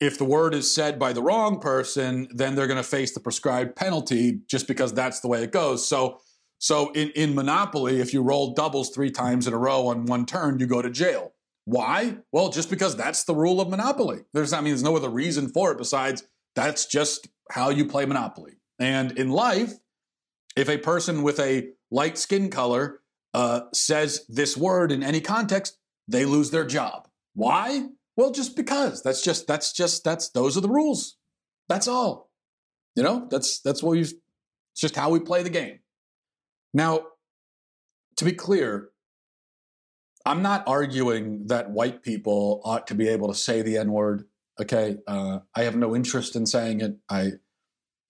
if 0.00 0.18
the 0.18 0.24
word 0.24 0.54
is 0.54 0.72
said 0.72 0.98
by 0.98 1.12
the 1.12 1.22
wrong 1.22 1.58
person, 1.58 2.28
then 2.30 2.54
they're 2.54 2.66
going 2.66 2.76
to 2.76 2.82
face 2.82 3.14
the 3.14 3.20
prescribed 3.20 3.76
penalty 3.76 4.40
just 4.46 4.68
because 4.68 4.92
that's 4.92 5.20
the 5.20 5.28
way 5.28 5.42
it 5.42 5.52
goes. 5.52 5.88
So, 5.88 6.20
so 6.58 6.90
in, 6.92 7.10
in 7.10 7.34
Monopoly, 7.34 8.00
if 8.00 8.12
you 8.12 8.22
roll 8.22 8.52
doubles 8.54 8.90
three 8.90 9.10
times 9.10 9.46
in 9.46 9.54
a 9.54 9.58
row 9.58 9.88
on 9.88 10.06
one 10.06 10.26
turn, 10.26 10.60
you 10.60 10.66
go 10.66 10.82
to 10.82 10.90
jail. 10.90 11.32
Why? 11.64 12.18
Well, 12.32 12.50
just 12.50 12.70
because 12.70 12.96
that's 12.96 13.24
the 13.24 13.34
rule 13.34 13.60
of 13.60 13.68
Monopoly. 13.68 14.20
There's, 14.32 14.52
I 14.52 14.60
mean, 14.60 14.72
there's 14.72 14.82
no 14.82 14.96
other 14.96 15.10
reason 15.10 15.48
for 15.48 15.72
it 15.72 15.78
besides 15.78 16.24
that's 16.54 16.86
just 16.86 17.28
how 17.50 17.70
you 17.70 17.84
play 17.84 18.04
Monopoly. 18.04 18.54
And 18.78 19.18
in 19.18 19.30
life, 19.30 19.74
if 20.56 20.68
a 20.68 20.78
person 20.78 21.22
with 21.22 21.38
a 21.40 21.68
light 21.90 22.18
skin 22.18 22.50
color 22.50 23.00
uh, 23.34 23.62
says 23.72 24.24
this 24.28 24.56
word 24.56 24.92
in 24.92 25.02
any 25.02 25.20
context, 25.20 25.78
they 26.06 26.24
lose 26.24 26.50
their 26.50 26.64
job. 26.64 27.08
Why? 27.34 27.86
Well, 28.16 28.32
just 28.32 28.56
because. 28.56 29.02
That's 29.02 29.22
just 29.22 29.46
that's 29.46 29.72
just 29.72 30.04
that's 30.04 30.30
those 30.30 30.56
are 30.56 30.60
the 30.60 30.68
rules. 30.68 31.16
That's 31.68 31.86
all. 31.86 32.30
You 32.96 33.02
know, 33.02 33.28
that's 33.30 33.60
that's 33.60 33.82
what 33.82 33.92
we've 33.92 34.12
it's 34.72 34.80
just 34.80 34.96
how 34.96 35.10
we 35.10 35.20
play 35.20 35.42
the 35.42 35.50
game. 35.50 35.80
Now, 36.74 37.06
to 38.16 38.24
be 38.24 38.32
clear, 38.32 38.90
I'm 40.26 40.42
not 40.42 40.66
arguing 40.66 41.46
that 41.46 41.70
white 41.70 42.02
people 42.02 42.60
ought 42.64 42.86
to 42.88 42.94
be 42.94 43.08
able 43.08 43.28
to 43.28 43.34
say 43.34 43.62
the 43.62 43.78
N 43.78 43.92
word. 43.92 44.24
Okay, 44.60 44.96
uh, 45.06 45.40
I 45.54 45.62
have 45.62 45.76
no 45.76 45.94
interest 45.94 46.34
in 46.34 46.44
saying 46.46 46.80
it. 46.80 46.96
I 47.08 47.32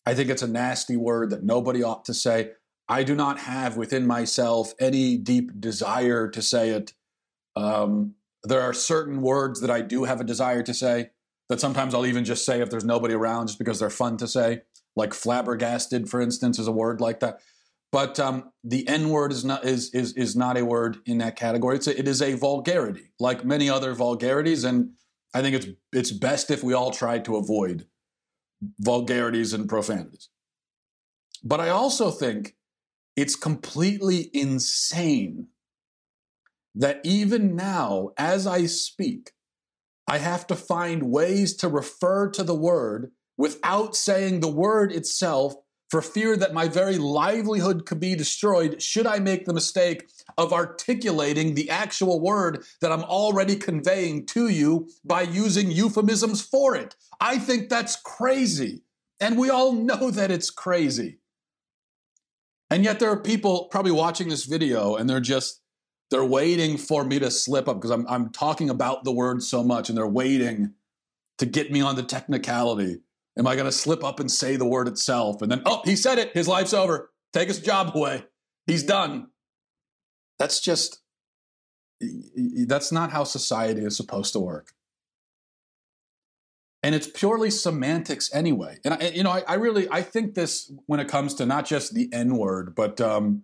I 0.06 0.14
think 0.14 0.30
it's 0.30 0.42
a 0.42 0.48
nasty 0.48 0.96
word 0.96 1.30
that 1.30 1.44
nobody 1.44 1.82
ought 1.82 2.06
to 2.06 2.14
say. 2.14 2.52
I 2.88 3.02
do 3.02 3.14
not 3.14 3.40
have 3.40 3.76
within 3.76 4.06
myself 4.06 4.72
any 4.80 5.16
deep 5.16 5.60
desire 5.60 6.28
to 6.28 6.40
say 6.40 6.70
it. 6.70 6.94
Um, 7.54 8.14
there 8.44 8.62
are 8.62 8.72
certain 8.72 9.20
words 9.20 9.60
that 9.60 9.70
I 9.70 9.82
do 9.82 10.04
have 10.04 10.20
a 10.20 10.24
desire 10.24 10.62
to 10.62 10.72
say 10.72 11.10
that 11.48 11.60
sometimes 11.60 11.94
I'll 11.94 12.06
even 12.06 12.24
just 12.24 12.44
say 12.44 12.60
if 12.60 12.70
there's 12.70 12.84
nobody 12.84 13.14
around 13.14 13.48
just 13.48 13.58
because 13.58 13.78
they're 13.78 13.90
fun 13.90 14.16
to 14.18 14.28
say. 14.28 14.62
Like 14.96 15.14
flabbergasted, 15.14 16.08
for 16.08 16.20
instance, 16.20 16.58
is 16.58 16.66
a 16.66 16.72
word 16.72 17.00
like 17.00 17.20
that. 17.20 17.40
But 17.90 18.18
um, 18.20 18.50
the 18.64 18.86
N 18.88 19.08
word 19.08 19.32
is 19.32 19.44
not 19.44 19.64
is, 19.64 19.94
is 19.94 20.12
is 20.14 20.36
not 20.36 20.58
a 20.58 20.64
word 20.64 20.98
in 21.06 21.18
that 21.18 21.36
category. 21.36 21.76
It's 21.76 21.86
a, 21.86 21.98
it 21.98 22.06
is 22.06 22.20
a 22.20 22.34
vulgarity, 22.34 23.12
like 23.18 23.44
many 23.44 23.70
other 23.70 23.94
vulgarities, 23.94 24.64
and 24.64 24.90
I 25.32 25.40
think 25.40 25.56
it's 25.56 25.66
it's 25.92 26.10
best 26.10 26.50
if 26.50 26.62
we 26.62 26.74
all 26.74 26.90
try 26.90 27.18
to 27.20 27.36
avoid 27.36 27.86
vulgarities 28.80 29.54
and 29.54 29.68
profanities. 29.68 30.28
But 31.42 31.60
I 31.60 31.70
also 31.70 32.10
think 32.10 32.56
it's 33.18 33.34
completely 33.34 34.30
insane 34.32 35.48
that 36.72 37.00
even 37.02 37.56
now, 37.56 38.10
as 38.16 38.46
I 38.46 38.66
speak, 38.66 39.32
I 40.06 40.18
have 40.18 40.46
to 40.46 40.54
find 40.54 41.10
ways 41.10 41.56
to 41.56 41.68
refer 41.68 42.30
to 42.30 42.44
the 42.44 42.54
word 42.54 43.10
without 43.36 43.96
saying 43.96 44.38
the 44.38 44.48
word 44.48 44.92
itself 44.92 45.56
for 45.90 46.00
fear 46.00 46.36
that 46.36 46.54
my 46.54 46.68
very 46.68 46.96
livelihood 46.96 47.86
could 47.86 47.98
be 47.98 48.14
destroyed 48.14 48.80
should 48.80 49.08
I 49.08 49.18
make 49.18 49.46
the 49.46 49.52
mistake 49.52 50.08
of 50.36 50.52
articulating 50.52 51.56
the 51.56 51.70
actual 51.70 52.20
word 52.20 52.64
that 52.80 52.92
I'm 52.92 53.02
already 53.02 53.56
conveying 53.56 54.26
to 54.26 54.46
you 54.46 54.90
by 55.04 55.22
using 55.22 55.72
euphemisms 55.72 56.40
for 56.40 56.76
it. 56.76 56.94
I 57.20 57.38
think 57.38 57.68
that's 57.68 57.96
crazy. 57.96 58.82
And 59.20 59.36
we 59.36 59.50
all 59.50 59.72
know 59.88 60.12
that 60.12 60.30
it's 60.30 60.50
crazy. 60.50 61.18
And 62.70 62.84
yet 62.84 63.00
there 63.00 63.10
are 63.10 63.20
people 63.20 63.68
probably 63.70 63.92
watching 63.92 64.28
this 64.28 64.44
video 64.44 64.96
and 64.96 65.08
they're 65.08 65.20
just 65.20 65.62
they're 66.10 66.24
waiting 66.24 66.78
for 66.78 67.04
me 67.04 67.18
to 67.18 67.30
slip 67.30 67.68
up 67.68 67.76
because 67.76 67.90
I'm 67.90 68.06
I'm 68.08 68.30
talking 68.30 68.70
about 68.70 69.04
the 69.04 69.12
word 69.12 69.42
so 69.42 69.62
much 69.62 69.88
and 69.88 69.96
they're 69.96 70.06
waiting 70.06 70.74
to 71.38 71.46
get 71.46 71.70
me 71.72 71.80
on 71.80 71.96
the 71.96 72.02
technicality. 72.02 72.98
Am 73.38 73.46
I 73.46 73.54
going 73.54 73.66
to 73.66 73.72
slip 73.72 74.02
up 74.02 74.18
and 74.20 74.30
say 74.30 74.56
the 74.56 74.66
word 74.66 74.88
itself 74.88 75.42
and 75.42 75.50
then 75.50 75.62
oh, 75.64 75.82
he 75.84 75.96
said 75.96 76.18
it, 76.18 76.32
his 76.34 76.48
life's 76.48 76.74
over. 76.74 77.10
Take 77.32 77.48
his 77.48 77.60
job 77.60 77.94
away. 77.94 78.24
He's 78.66 78.82
done. 78.82 79.28
That's 80.38 80.60
just 80.60 81.00
that's 82.66 82.92
not 82.92 83.10
how 83.10 83.24
society 83.24 83.84
is 83.84 83.96
supposed 83.96 84.32
to 84.34 84.40
work 84.40 84.72
and 86.82 86.94
it's 86.94 87.08
purely 87.08 87.50
semantics 87.50 88.32
anyway. 88.32 88.78
And 88.84 88.94
I, 88.94 89.08
you 89.08 89.22
know, 89.22 89.30
I, 89.30 89.42
I, 89.48 89.54
really 89.54 89.88
I 89.90 90.02
think 90.02 90.34
this 90.34 90.72
when 90.86 91.00
it 91.00 91.08
comes 91.08 91.34
to 91.34 91.46
not 91.46 91.66
just 91.66 91.94
the 91.94 92.08
N 92.12 92.36
word, 92.36 92.74
but 92.74 93.00
um, 93.00 93.42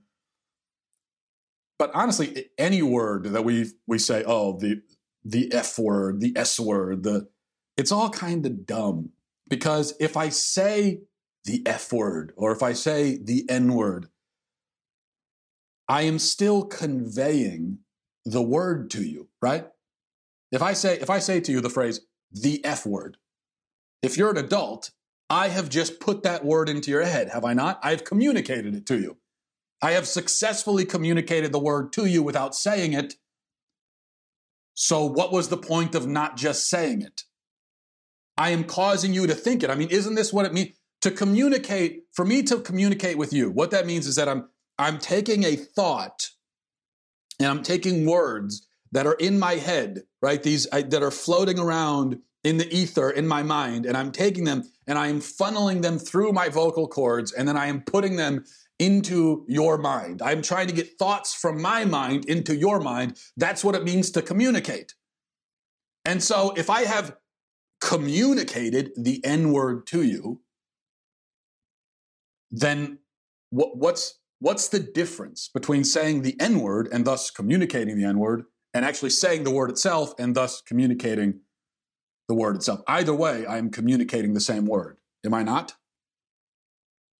but 1.79 1.91
honestly, 1.95 2.47
any 2.59 2.83
word 2.83 3.25
that 3.27 3.45
we 3.45 3.67
we 3.87 3.99
say, 3.99 4.23
oh, 4.27 4.59
the 4.59 4.83
the 5.25 5.53
F 5.53 5.79
word, 5.79 6.21
the 6.21 6.33
S 6.37 6.61
word, 6.61 7.03
the 7.03 7.29
it's 7.77 7.91
all 7.91 8.11
kind 8.11 8.47
of 8.47 8.67
dumb 8.67 9.11
because 9.49 9.95
if 9.99 10.17
I 10.17 10.29
say 10.29 11.01
the 11.45 11.63
F 11.67 11.93
word 11.93 12.33
or 12.37 12.53
if 12.53 12.63
I 12.63 12.73
say 12.73 13.19
the 13.23 13.45
N 13.49 13.75
word, 13.75 14.09
I 15.89 16.03
am 16.03 16.19
still 16.19 16.65
conveying 16.65 17.79
the 18.25 18.43
word 18.43 18.91
to 18.91 19.03
you, 19.03 19.29
right? 19.43 19.67
If 20.53 20.63
I 20.63 20.73
say 20.73 20.99
if 21.01 21.11
I 21.11 21.19
say 21.19 21.41
to 21.41 21.53
you 21.53 21.61
the 21.61 21.69
phrase 21.69 22.01
the 22.31 22.65
F 22.65 22.87
word, 22.87 23.17
if 24.05 24.17
you're 24.17 24.31
an 24.31 24.37
adult, 24.37 24.91
I 25.31 25.49
have 25.49 25.69
just 25.69 26.01
put 26.01 26.23
that 26.23 26.45
word 26.45 26.69
into 26.69 26.91
your 26.91 27.03
head, 27.05 27.31
have 27.31 27.45
I 27.45 27.55
not? 27.55 27.81
I've 27.83 28.05
communicated 28.05 28.75
it 28.75 28.87
to 28.87 28.99
you. 28.99 29.17
I 29.83 29.93
have 29.93 30.07
successfully 30.07 30.85
communicated 30.85 31.53
the 31.53 31.59
word 31.59 31.93
to 31.95 32.07
you 32.07 32.23
without 32.23 32.55
saying 32.55 32.93
it. 32.93 33.15
So, 34.75 35.05
what 35.05 35.33
was 35.33 35.49
the 35.49 35.57
point 35.57 35.95
of 35.95 36.07
not 36.07 36.37
just 36.37 36.69
saying 36.69 37.03
it? 37.03 37.23
I 38.37 38.51
am 38.51 38.65
causing 38.65 39.15
you 39.15 39.27
to 39.27 39.35
think 39.35 39.63
it. 39.63 39.71
I 39.71 39.75
mean, 39.75 39.89
isn't 39.91 40.15
this 40.15 40.33
what 40.33 40.47
it 40.47 40.53
means? 40.53 40.77
To 41.03 41.11
communicate, 41.11 42.05
for 42.13 42.25
me 42.25 42.43
to 42.45 42.61
communicate 42.61 43.19
with 43.19 43.33
you, 43.33 43.51
what 43.51 43.71
that 43.71 43.87
means 43.87 44.07
is 44.07 44.17
that 44.17 44.29
I'm 44.29 44.49
I'm 44.79 44.99
taking 44.99 45.45
a 45.45 45.55
thought 45.55 46.31
and 47.39 47.49
I'm 47.49 47.63
taking 47.63 48.07
words 48.07 48.67
that 48.93 49.07
are 49.07 49.15
in 49.15 49.39
my 49.39 49.55
head, 49.55 50.03
right? 50.23 50.43
These 50.43 50.67
I, 50.73 50.83
that 50.83 51.03
are 51.03 51.11
floating 51.11 51.59
around 51.59 52.21
in 52.45 52.59
the 52.59 52.73
ether 52.73 53.11
in 53.11 53.27
my 53.27 53.43
mind, 53.43 53.87
and 53.87 53.97
I'm 53.97 54.13
taking 54.13 54.45
them 54.45 54.63
and 54.87 54.99
I 54.99 55.09
am 55.09 55.21
funneling 55.21 55.83
them 55.83 55.99
through 55.99 56.33
my 56.33 56.51
vocal 56.51 56.87
cords, 56.87 57.33
and 57.33 57.49
then 57.49 57.57
I 57.57 57.67
am 57.67 57.81
putting 57.81 58.17
them 58.17 58.45
into 58.79 59.45
your 59.49 59.79
mind. 59.79 60.21
I'm 60.21 60.43
trying 60.43 60.67
to 60.67 60.75
get 60.75 60.99
thoughts 60.99 61.35
from 61.35 61.61
my 61.63 61.85
mind 61.85 62.27
into 62.27 62.55
your 62.55 62.81
mind. 62.81 63.19
That's 63.37 63.65
what 63.65 63.75
it 63.75 63.85
means 63.85 64.11
to 64.13 64.23
communicate. 64.23 64.95
And 66.05 66.23
so 66.23 66.53
if 66.57 66.69
I 66.69 66.83
have 66.83 67.17
communicated 67.81 68.93
the 68.97 69.25
N 69.25 69.53
word 69.53 69.87
to 69.89 70.03
you, 70.03 70.41
then 72.51 72.99
what, 73.51 73.77
what's 73.77 74.19
what's 74.41 74.69
the 74.69 74.81
difference 74.81 75.49
between 75.49 75.85
saying 75.85 76.23
the 76.23 76.39
N 76.39 76.61
word 76.61 76.89
and 76.93 77.07
thus 77.07 77.31
communicating 77.31 77.97
the 77.97 78.05
N 78.05 78.19
word 78.19 78.45
and 78.75 78.85
actually 78.85 79.11
saying 79.11 79.45
the 79.45 79.51
word 79.51 79.71
itself 79.71 80.13
and 80.19 80.35
thus 80.35 80.61
communicating 80.61 81.41
the 82.29 82.35
word 82.35 82.57
itself. 82.57 82.81
Either 82.87 83.15
way, 83.15 83.47
I 83.47 83.59
am 83.59 83.71
communicating 83.71 84.35
the 84.35 84.41
same 84.41 84.67
word. 84.67 84.99
Am 85.25 85.35
I 85.35 85.43
not? 85.43 85.75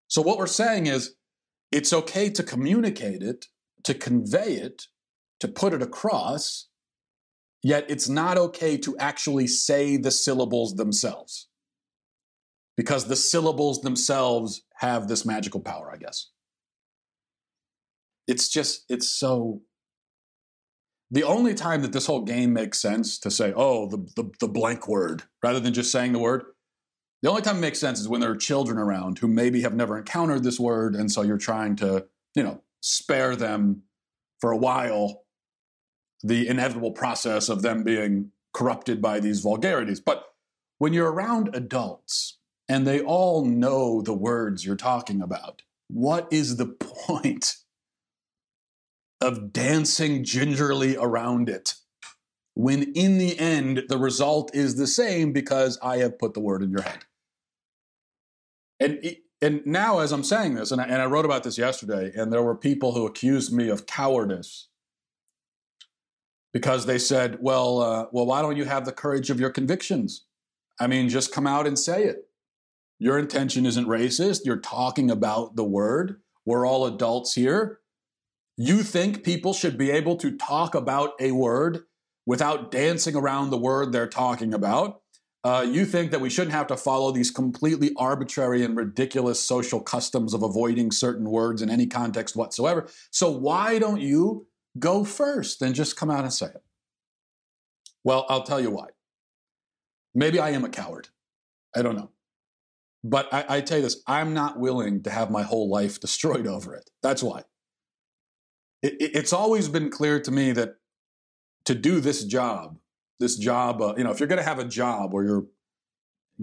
So, 0.09 0.23
what 0.23 0.39
we're 0.39 0.47
saying 0.47 0.87
is 0.87 1.15
it's 1.73 1.93
okay 1.93 2.31
to 2.31 2.43
communicate 2.43 3.23
it, 3.23 3.47
to 3.85 3.95
convey 3.95 4.55
it, 4.55 4.85
to 5.41 5.49
put 5.49 5.73
it 5.75 5.83
across, 5.83 6.69
yet 7.63 7.87
it's 7.89 8.09
not 8.09 8.39
okay 8.39 8.77
to 8.79 8.97
actually 8.99 9.47
say 9.47 9.97
the 9.97 10.11
syllables 10.11 10.75
themselves. 10.77 11.49
because 12.77 13.07
the 13.07 13.17
syllables 13.17 13.83
themselves 13.83 14.63
have 14.77 15.07
this 15.09 15.25
magical 15.25 15.61
power, 15.61 15.91
I 15.93 15.97
guess. 15.97 16.31
It's 18.27 18.49
just, 18.49 18.85
it's 18.89 19.09
so. 19.09 19.61
The 21.11 21.25
only 21.25 21.55
time 21.55 21.83
that 21.83 21.93
this 21.93 22.07
whole 22.07 22.23
game 22.23 22.53
makes 22.53 22.81
sense 22.81 23.19
to 23.21 23.31
say, 23.31 23.53
oh, 23.55 23.89
the, 23.89 23.99
the, 24.17 24.31
the 24.41 24.49
blank 24.49 24.89
word, 24.89 25.23
rather 25.43 25.61
than 25.61 25.75
just 25.75 25.93
saying 25.93 26.13
the 26.13 26.19
word, 26.19 26.45
the 27.23 27.31
only 27.31 27.43
time 27.43 27.59
it 27.59 27.61
makes 27.61 27.79
sense 27.79 28.01
is 28.01 28.09
when 28.09 28.21
there 28.21 28.31
are 28.31 28.37
children 28.37 28.79
around 28.79 29.19
who 29.19 29.29
maybe 29.29 29.63
have 29.63 29.75
never 29.75 29.97
encountered 29.97 30.43
this 30.43 30.61
word, 30.61 30.95
and 30.95 31.11
so 31.11 31.23
you're 31.23 31.39
trying 31.39 31.77
to, 31.77 32.07
you 32.35 32.43
know, 32.43 32.63
spare 32.81 33.37
them 33.37 33.83
for 34.41 34.51
a 34.51 34.57
while 34.57 35.25
the 36.23 36.49
inevitable 36.49 36.91
process 36.91 37.49
of 37.49 37.63
them 37.63 37.85
being 37.85 38.31
corrupted 38.55 39.01
by 39.01 39.21
these 39.21 39.41
vulgarities. 39.41 40.01
But 40.01 40.25
when 40.79 40.93
you're 40.93 41.13
around 41.13 41.55
adults 41.55 42.39
and 42.69 42.87
they 42.87 43.01
all 43.01 43.45
know 43.45 44.01
the 44.01 44.15
words 44.15 44.65
you're 44.65 44.77
talking 44.77 45.21
about, 45.21 45.63
what 45.89 46.27
is 46.31 46.57
the 46.57 46.67
point 46.81 47.57
of 49.21 49.53
dancing 49.53 50.25
gingerly 50.25 50.97
around 50.97 51.49
it 51.49 51.75
when 52.55 52.93
in 52.93 53.19
the 53.19 53.39
end 53.39 53.85
the 53.89 53.99
result 53.99 54.55
is 54.55 54.77
the 54.77 54.87
same 54.87 55.33
because 55.33 55.79
I 55.83 55.99
have 55.99 56.19
put 56.19 56.35
the 56.35 56.41
word 56.41 56.63
in 56.63 56.71
your 56.71 56.83
head? 56.83 57.05
And 58.81 59.17
and 59.41 59.65
now 59.67 59.99
as 59.99 60.13
I'm 60.13 60.25
saying 60.25 60.55
this, 60.55 60.71
and 60.71 60.81
I, 60.81 60.85
and 60.85 61.03
I 61.03 61.07
wrote 61.07 61.25
about 61.25 61.43
this 61.43 61.59
yesterday, 61.59 62.13
and 62.15 62.33
there 62.33 62.43
were 62.43 62.57
people 62.57 62.93
who 62.93 63.07
accused 63.07 63.53
me 63.53 63.69
of 63.69 63.87
cowardice 63.87 64.69
because 66.53 66.87
they 66.87 66.99
said, 66.99 67.39
"Well, 67.41 67.81
uh, 67.81 68.07
well, 68.13 68.27
why 68.27 68.43
don't 68.43 68.57
you 68.57 68.65
have 68.65 68.85
the 68.85 68.93
courage 68.93 69.31
of 69.31 69.41
your 69.41 69.51
convictions? 69.51 70.25
I 70.81 70.87
mean, 70.87 71.09
just 71.09 71.33
come 71.33 71.47
out 71.47 71.67
and 71.67 71.79
say 71.79 72.05
it. 72.05 72.29
Your 72.99 73.19
intention 73.19 73.67
isn't 73.67 73.87
racist. 73.87 74.45
You're 74.45 74.57
talking 74.61 75.11
about 75.11 75.57
the 75.57 75.65
word. 75.65 76.21
We're 76.47 76.67
all 76.67 76.87
adults 76.87 77.35
here. 77.35 77.81
You 78.57 78.83
think 78.83 79.25
people 79.25 79.53
should 79.53 79.77
be 79.77 79.91
able 79.91 80.17
to 80.17 80.37
talk 80.37 80.75
about 80.75 81.13
a 81.21 81.33
word 81.33 81.85
without 82.27 82.71
dancing 82.71 83.17
around 83.17 83.51
the 83.51 83.59
word 83.59 83.93
they're 83.93 84.09
talking 84.09 84.55
about." 84.55 85.01
Uh, 85.45 85.67
you 85.69 85.85
think 85.85 86.11
that 86.11 86.23
we 86.23 86.31
shouldn't 86.31 86.55
have 86.55 86.67
to 86.67 86.77
follow 86.77 87.13
these 87.13 87.31
completely 87.31 87.93
arbitrary 87.99 88.65
and 88.65 88.79
ridiculous 88.79 89.45
social 89.45 89.79
customs 89.79 90.33
of 90.33 90.43
avoiding 90.43 90.91
certain 90.91 91.29
words 91.29 91.61
in 91.61 91.69
any 91.69 91.87
context 91.87 92.35
whatsoever. 92.35 92.89
So 93.11 93.31
why 93.31 93.79
don't 93.79 94.01
you 94.01 94.47
go 94.79 95.05
first 95.05 95.61
and 95.61 95.75
just 95.75 95.97
come 95.97 96.11
out 96.11 96.25
and 96.25 96.33
say 96.33 96.47
it? 96.47 96.63
Well, 98.05 98.25
I'll 98.31 98.43
tell 98.43 98.61
you 98.61 98.71
why. 98.71 98.89
Maybe 100.15 100.39
I 100.39 100.51
am 100.51 100.65
a 100.65 100.71
coward. 100.71 101.09
I 101.77 101.83
don't 101.83 101.97
know. 101.97 102.11
But 103.03 103.29
I, 103.33 103.45
I 103.49 103.61
tell 103.61 103.79
you 103.79 103.85
this 103.85 104.03
I'm 104.07 104.33
not 104.33 104.59
willing 104.59 105.03
to 105.03 105.11
have 105.11 105.31
my 105.31 105.43
whole 105.43 105.69
life 105.69 106.01
destroyed 106.07 106.47
over 106.47 106.75
it. 106.75 106.89
That's 107.03 107.23
why. 107.23 107.43
It, 108.85 109.01
it, 109.01 109.17
it's 109.17 109.33
always 109.33 109.69
been 109.69 109.91
clear 109.91 110.21
to 110.21 110.31
me 110.31 110.53
that 110.53 110.77
to 111.65 111.75
do 111.75 112.01
this 112.01 112.23
job, 112.25 112.79
this 113.19 113.37
job, 113.37 113.81
uh, 113.81 113.95
you 113.97 114.05
know, 114.05 114.11
if 114.11 114.21
you're 114.21 114.29
going 114.29 114.41
to 114.41 114.49
have 114.49 114.59
a 114.59 114.65
job 114.65 115.13
where 115.13 115.25
you're 115.25 115.47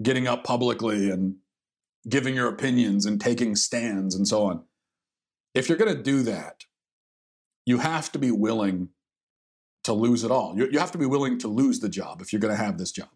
getting 0.02 0.26
up 0.26 0.42
publicly 0.42 1.08
and 1.08 1.36
giving 2.08 2.34
your 2.34 2.48
opinions 2.48 3.06
and 3.06 3.20
taking 3.20 3.54
stands 3.54 4.16
and 4.16 4.26
so 4.26 4.42
on, 4.42 4.64
if 5.54 5.68
you're 5.68 5.78
going 5.78 5.94
to 5.94 6.02
do 6.02 6.22
that, 6.24 6.64
you 7.64 7.78
have 7.78 8.10
to 8.10 8.18
be 8.18 8.32
willing 8.32 8.88
to 9.84 9.92
lose 9.92 10.24
it 10.24 10.32
all. 10.32 10.56
You, 10.56 10.68
you 10.68 10.80
have 10.80 10.92
to 10.92 10.98
be 10.98 11.06
willing 11.06 11.38
to 11.38 11.48
lose 11.48 11.78
the 11.78 11.88
job 11.88 12.20
if 12.20 12.32
you're 12.32 12.40
going 12.40 12.56
to 12.56 12.60
have 12.62 12.76
this 12.76 12.90
job. 12.90 13.10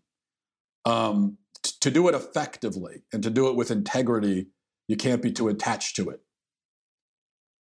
Um, 0.84 1.38
t- 1.64 1.72
to 1.80 1.90
do 1.90 2.06
it 2.06 2.14
effectively 2.14 3.02
and 3.12 3.24
to 3.24 3.30
do 3.30 3.48
it 3.48 3.56
with 3.56 3.72
integrity, 3.72 4.48
you 4.86 4.96
can't 4.96 5.22
be 5.22 5.32
too 5.32 5.48
attached 5.48 5.96
to 5.96 6.10
it. 6.10 6.20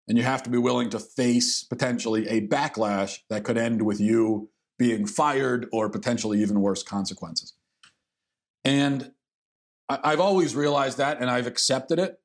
And 0.07 0.17
you 0.17 0.24
have 0.24 0.43
to 0.43 0.50
be 0.50 0.57
willing 0.57 0.89
to 0.89 1.00
face 1.00 1.63
potentially 1.63 2.27
a 2.27 2.45
backlash 2.48 3.19
that 3.29 3.43
could 3.43 3.57
end 3.57 3.81
with 3.81 4.01
you 4.01 4.50
being 4.77 5.05
fired 5.05 5.68
or 5.72 5.89
potentially 5.89 6.42
even 6.42 6.59
worse 6.59 6.83
consequences. 6.83 7.53
And 8.66 9.11
I've 9.89 10.20
always 10.20 10.55
realized 10.55 10.98
that 10.98 11.22
and 11.22 11.29
I've 11.29 11.48
accepted 11.48 12.00
it. 12.00 12.20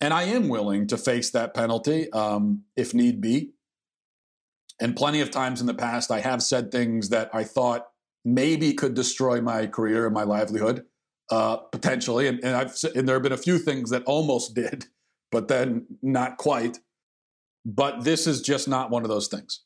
And 0.00 0.12
I 0.12 0.24
am 0.24 0.48
willing 0.48 0.86
to 0.88 0.96
face 0.96 1.30
that 1.30 1.54
penalty 1.54 2.10
um, 2.12 2.64
if 2.76 2.94
need 2.94 3.20
be. 3.20 3.52
And 4.80 4.96
plenty 4.96 5.20
of 5.20 5.30
times 5.30 5.60
in 5.60 5.66
the 5.66 5.74
past, 5.74 6.10
I 6.10 6.20
have 6.20 6.42
said 6.42 6.70
things 6.70 7.10
that 7.10 7.30
I 7.32 7.44
thought 7.44 7.86
maybe 8.24 8.72
could 8.72 8.94
destroy 8.94 9.40
my 9.40 9.66
career 9.66 10.06
and 10.06 10.14
my 10.14 10.24
livelihood, 10.24 10.84
uh, 11.30 11.56
potentially. 11.56 12.26
And, 12.26 12.42
and, 12.42 12.56
I've, 12.56 12.76
and 12.94 13.06
there 13.06 13.14
have 13.16 13.22
been 13.22 13.32
a 13.32 13.36
few 13.36 13.58
things 13.58 13.90
that 13.90 14.02
almost 14.04 14.54
did, 14.54 14.86
but 15.30 15.48
then 15.48 15.86
not 16.02 16.38
quite. 16.38 16.80
But 17.64 18.04
this 18.04 18.26
is 18.26 18.42
just 18.42 18.68
not 18.68 18.90
one 18.90 19.02
of 19.02 19.08
those 19.08 19.28
things. 19.28 19.62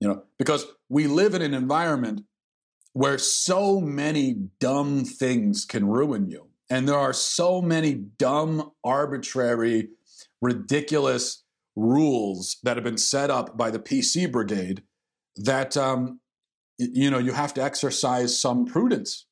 You 0.00 0.08
know 0.08 0.22
because 0.38 0.66
we 0.88 1.06
live 1.06 1.34
in 1.34 1.42
an 1.42 1.54
environment 1.54 2.22
where 2.92 3.18
so 3.18 3.80
many 3.80 4.34
dumb 4.58 5.04
things 5.04 5.64
can 5.64 5.86
ruin 5.86 6.28
you. 6.28 6.48
And 6.68 6.88
there 6.88 6.98
are 6.98 7.12
so 7.12 7.60
many 7.60 7.94
dumb 7.94 8.72
arbitrary 8.82 9.88
ridiculous 10.40 11.44
rules 11.76 12.58
that 12.62 12.76
have 12.76 12.84
been 12.84 12.98
set 12.98 13.30
up 13.30 13.56
by 13.56 13.70
the 13.70 13.78
pc 13.78 14.30
brigade 14.30 14.82
that 15.36 15.76
um, 15.76 16.20
you 16.78 17.10
know 17.10 17.18
you 17.18 17.32
have 17.32 17.54
to 17.54 17.62
exercise 17.62 18.38
some 18.38 18.64
prudence. 18.64 19.26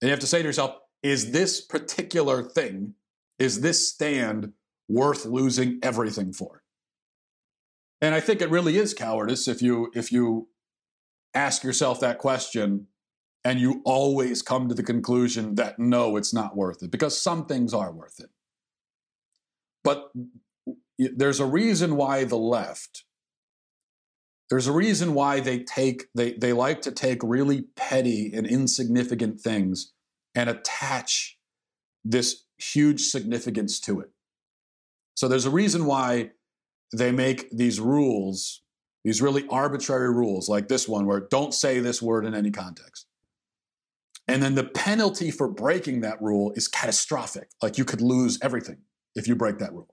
And 0.00 0.08
you 0.08 0.10
have 0.10 0.20
to 0.20 0.26
say 0.26 0.38
to 0.38 0.44
yourself 0.44 0.76
is 1.02 1.32
this 1.32 1.60
particular 1.60 2.42
thing 2.42 2.94
is 3.38 3.60
this 3.60 3.88
stand 3.88 4.52
worth 4.88 5.24
losing 5.24 5.78
everything 5.82 6.32
for 6.32 6.62
and 8.00 8.14
I 8.14 8.20
think 8.20 8.40
it 8.40 8.50
really 8.50 8.76
is 8.76 8.94
cowardice 8.94 9.48
if 9.48 9.60
you 9.60 9.90
if 9.94 10.12
you 10.12 10.48
ask 11.34 11.64
yourself 11.64 12.00
that 12.00 12.18
question 12.18 12.86
and 13.44 13.60
you 13.60 13.82
always 13.84 14.42
come 14.42 14.68
to 14.68 14.74
the 14.74 14.82
conclusion 14.82 15.54
that 15.56 15.78
no, 15.78 16.16
it's 16.16 16.34
not 16.34 16.56
worth 16.56 16.82
it 16.82 16.90
because 16.90 17.20
some 17.20 17.46
things 17.46 17.72
are 17.72 17.92
worth 17.92 18.20
it. 18.20 18.30
But 19.84 20.10
there's 20.98 21.40
a 21.40 21.46
reason 21.46 21.96
why 21.96 22.24
the 22.24 22.36
left 22.36 23.04
there's 24.50 24.66
a 24.66 24.72
reason 24.72 25.12
why 25.12 25.40
they 25.40 25.58
take 25.58 26.06
they 26.14 26.32
they 26.32 26.52
like 26.52 26.80
to 26.82 26.92
take 26.92 27.18
really 27.22 27.66
petty 27.76 28.32
and 28.34 28.46
insignificant 28.46 29.40
things 29.40 29.92
and 30.34 30.48
attach 30.48 31.36
this 32.04 32.44
huge 32.56 33.02
significance 33.02 33.78
to 33.80 34.00
it. 34.00 34.10
So 35.18 35.26
there's 35.26 35.46
a 35.46 35.50
reason 35.50 35.84
why 35.84 36.30
they 36.94 37.10
make 37.10 37.50
these 37.50 37.80
rules, 37.80 38.62
these 39.02 39.20
really 39.20 39.48
arbitrary 39.48 40.14
rules, 40.14 40.48
like 40.48 40.68
this 40.68 40.86
one, 40.86 41.06
where 41.06 41.26
don't 41.28 41.52
say 41.52 41.80
this 41.80 42.00
word 42.00 42.24
in 42.24 42.36
any 42.36 42.52
context. 42.52 43.08
And 44.28 44.40
then 44.40 44.54
the 44.54 44.62
penalty 44.62 45.32
for 45.32 45.48
breaking 45.48 46.02
that 46.02 46.22
rule 46.22 46.52
is 46.54 46.68
catastrophic. 46.68 47.48
Like 47.60 47.78
you 47.78 47.84
could 47.84 48.00
lose 48.00 48.38
everything 48.42 48.76
if 49.16 49.26
you 49.26 49.34
break 49.34 49.58
that 49.58 49.72
rule. 49.72 49.92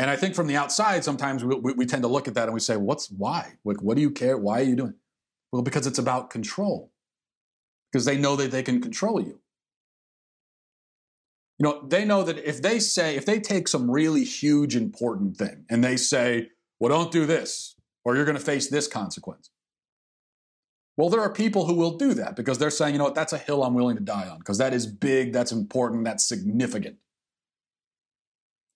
And 0.00 0.10
I 0.10 0.16
think 0.16 0.34
from 0.34 0.48
the 0.48 0.56
outside, 0.56 1.04
sometimes 1.04 1.44
we, 1.44 1.54
we, 1.54 1.72
we 1.74 1.86
tend 1.86 2.02
to 2.02 2.08
look 2.08 2.26
at 2.26 2.34
that 2.34 2.46
and 2.46 2.54
we 2.54 2.58
say, 2.58 2.76
what's 2.76 3.08
why? 3.12 3.52
Like, 3.64 3.80
what 3.82 3.94
do 3.94 4.02
you 4.02 4.10
care? 4.10 4.36
Why 4.36 4.62
are 4.62 4.64
you 4.64 4.74
doing? 4.74 4.94
Well, 5.52 5.62
because 5.62 5.86
it's 5.86 6.00
about 6.00 6.30
control. 6.30 6.90
Because 7.92 8.04
they 8.04 8.18
know 8.18 8.34
that 8.34 8.50
they 8.50 8.64
can 8.64 8.80
control 8.80 9.20
you 9.20 9.38
you 11.58 11.64
know, 11.64 11.84
they 11.86 12.04
know 12.04 12.22
that 12.22 12.38
if 12.38 12.62
they 12.62 12.78
say, 12.78 13.16
if 13.16 13.26
they 13.26 13.40
take 13.40 13.66
some 13.66 13.90
really 13.90 14.24
huge, 14.24 14.76
important 14.76 15.36
thing 15.36 15.64
and 15.68 15.82
they 15.82 15.96
say, 15.96 16.50
well, 16.78 16.90
don't 16.90 17.10
do 17.10 17.26
this, 17.26 17.74
or 18.04 18.14
you're 18.14 18.24
going 18.24 18.38
to 18.38 18.44
face 18.44 18.68
this 18.68 18.86
consequence. 18.86 19.50
Well, 20.96 21.10
there 21.10 21.20
are 21.20 21.32
people 21.32 21.66
who 21.66 21.74
will 21.74 21.96
do 21.96 22.14
that 22.14 22.36
because 22.36 22.58
they're 22.58 22.70
saying, 22.70 22.94
you 22.94 22.98
know 22.98 23.04
what, 23.04 23.14
that's 23.14 23.32
a 23.32 23.38
hill 23.38 23.64
I'm 23.64 23.74
willing 23.74 23.96
to 23.96 24.02
die 24.02 24.28
on 24.28 24.38
because 24.38 24.58
that 24.58 24.72
is 24.72 24.86
big, 24.86 25.32
that's 25.32 25.52
important, 25.52 26.04
that's 26.04 26.26
significant. 26.26 26.96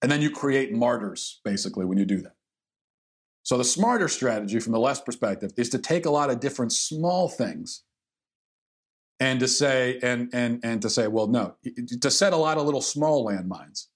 And 0.01 0.11
then 0.11 0.21
you 0.21 0.31
create 0.31 0.73
martyrs, 0.73 1.41
basically, 1.45 1.85
when 1.85 1.99
you 1.99 2.05
do 2.05 2.21
that. 2.23 2.35
So 3.45 3.59
the 3.59 3.65
smarter 3.65 4.09
strategy 4.09 4.59
from 4.61 4.73
the 4.73 4.81
left 4.81 5.05
perspective 5.05 5.53
is 5.57 5.69
to 5.71 5.79
take 5.79 6.07
a 6.07 6.11
lot 6.11 6.31
of 6.31 6.41
different 6.41 6.73
small 6.73 7.29
things 7.29 7.85
and 9.23 9.39
to 9.39 9.47
say 9.47 10.01
and 10.03 10.29
and 10.35 10.59
and 10.65 10.83
to 10.83 10.91
say 10.91 11.07
well 11.07 11.29
no 11.29 11.55
to 12.01 12.11
set 12.11 12.33
a 12.33 12.37
lot 12.37 12.59
of 12.59 12.67
little 12.67 12.83
small 12.83 13.25
landmines. 13.25 13.87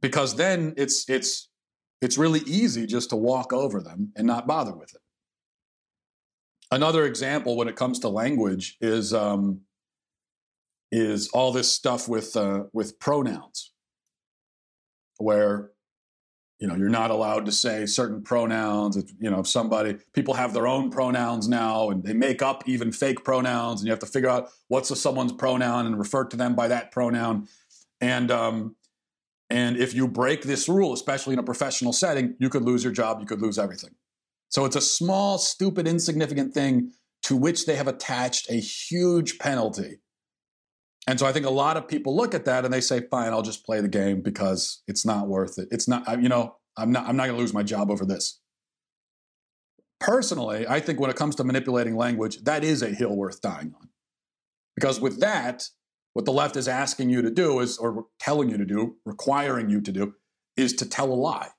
Because 0.00 0.36
then 0.36 0.72
it's 0.78 1.08
it's 1.08 1.50
it's 2.00 2.16
really 2.16 2.40
easy 2.40 2.86
just 2.86 3.10
to 3.10 3.16
walk 3.16 3.52
over 3.52 3.82
them 3.82 4.12
and 4.16 4.26
not 4.26 4.46
bother 4.46 4.74
with 4.74 4.94
it. 4.94 5.02
Another 6.70 7.04
example 7.04 7.56
when 7.56 7.68
it 7.68 7.76
comes 7.76 7.98
to 8.00 8.08
language 8.08 8.78
is 8.80 9.12
um, 9.12 9.60
is 10.90 11.28
all 11.34 11.52
this 11.52 11.70
stuff 11.70 12.08
with 12.08 12.36
uh, 12.36 12.64
with 12.72 12.98
pronouns 12.98 13.72
where 15.18 15.72
you 16.58 16.66
know, 16.66 16.74
you're 16.74 16.88
not 16.88 17.10
allowed 17.10 17.44
to 17.46 17.52
say 17.52 17.84
certain 17.84 18.22
pronouns. 18.22 18.96
If, 18.96 19.10
you 19.20 19.30
know, 19.30 19.40
if 19.40 19.46
somebody, 19.46 19.96
people 20.14 20.34
have 20.34 20.54
their 20.54 20.66
own 20.66 20.90
pronouns 20.90 21.48
now 21.48 21.90
and 21.90 22.02
they 22.02 22.14
make 22.14 22.40
up 22.40 22.66
even 22.66 22.92
fake 22.92 23.24
pronouns 23.24 23.80
and 23.80 23.86
you 23.86 23.92
have 23.92 24.00
to 24.00 24.06
figure 24.06 24.30
out 24.30 24.48
what's 24.68 24.90
a, 24.90 24.96
someone's 24.96 25.32
pronoun 25.32 25.86
and 25.86 25.98
refer 25.98 26.24
to 26.24 26.36
them 26.36 26.54
by 26.54 26.68
that 26.68 26.92
pronoun. 26.92 27.46
And, 28.00 28.30
um, 28.30 28.76
and 29.50 29.76
if 29.76 29.94
you 29.94 30.08
break 30.08 30.42
this 30.42 30.68
rule, 30.68 30.92
especially 30.92 31.34
in 31.34 31.38
a 31.38 31.44
professional 31.44 31.92
setting, 31.92 32.34
you 32.40 32.48
could 32.48 32.62
lose 32.62 32.82
your 32.82 32.92
job, 32.92 33.20
you 33.20 33.26
could 33.26 33.42
lose 33.42 33.58
everything. 33.58 33.90
So 34.48 34.64
it's 34.64 34.76
a 34.76 34.80
small, 34.80 35.38
stupid, 35.38 35.86
insignificant 35.86 36.54
thing 36.54 36.92
to 37.24 37.36
which 37.36 37.66
they 37.66 37.76
have 37.76 37.88
attached 37.88 38.48
a 38.50 38.54
huge 38.54 39.38
penalty. 39.38 39.98
And 41.06 41.20
so 41.20 41.26
I 41.26 41.32
think 41.32 41.46
a 41.46 41.50
lot 41.50 41.76
of 41.76 41.86
people 41.86 42.16
look 42.16 42.34
at 42.34 42.44
that 42.46 42.64
and 42.64 42.74
they 42.74 42.80
say, 42.80 43.00
"Fine, 43.00 43.32
I'll 43.32 43.42
just 43.42 43.64
play 43.64 43.80
the 43.80 43.88
game 43.88 44.22
because 44.22 44.82
it's 44.88 45.04
not 45.06 45.28
worth 45.28 45.58
it. 45.58 45.68
It's 45.70 45.86
not, 45.86 46.20
you 46.20 46.28
know, 46.28 46.56
I'm 46.76 46.90
not, 46.90 47.06
I'm 47.06 47.16
not 47.16 47.26
going 47.26 47.36
to 47.36 47.40
lose 47.40 47.54
my 47.54 47.62
job 47.62 47.90
over 47.90 48.04
this." 48.04 48.40
Personally, 50.00 50.66
I 50.68 50.80
think 50.80 51.00
when 51.00 51.10
it 51.10 51.16
comes 51.16 51.36
to 51.36 51.44
manipulating 51.44 51.96
language, 51.96 52.42
that 52.44 52.64
is 52.64 52.82
a 52.82 52.88
hill 52.88 53.14
worth 53.16 53.40
dying 53.40 53.72
on, 53.80 53.88
because 54.74 55.00
with 55.00 55.20
that, 55.20 55.68
what 56.12 56.24
the 56.24 56.32
left 56.32 56.56
is 56.56 56.66
asking 56.66 57.10
you 57.10 57.22
to 57.22 57.30
do 57.30 57.60
is, 57.60 57.78
or 57.78 58.06
telling 58.18 58.50
you 58.50 58.58
to 58.58 58.64
do, 58.66 58.96
requiring 59.04 59.70
you 59.70 59.80
to 59.80 59.92
do, 59.92 60.14
is 60.56 60.72
to 60.74 60.88
tell 60.88 61.12
a 61.12 61.14
lie. 61.14 61.50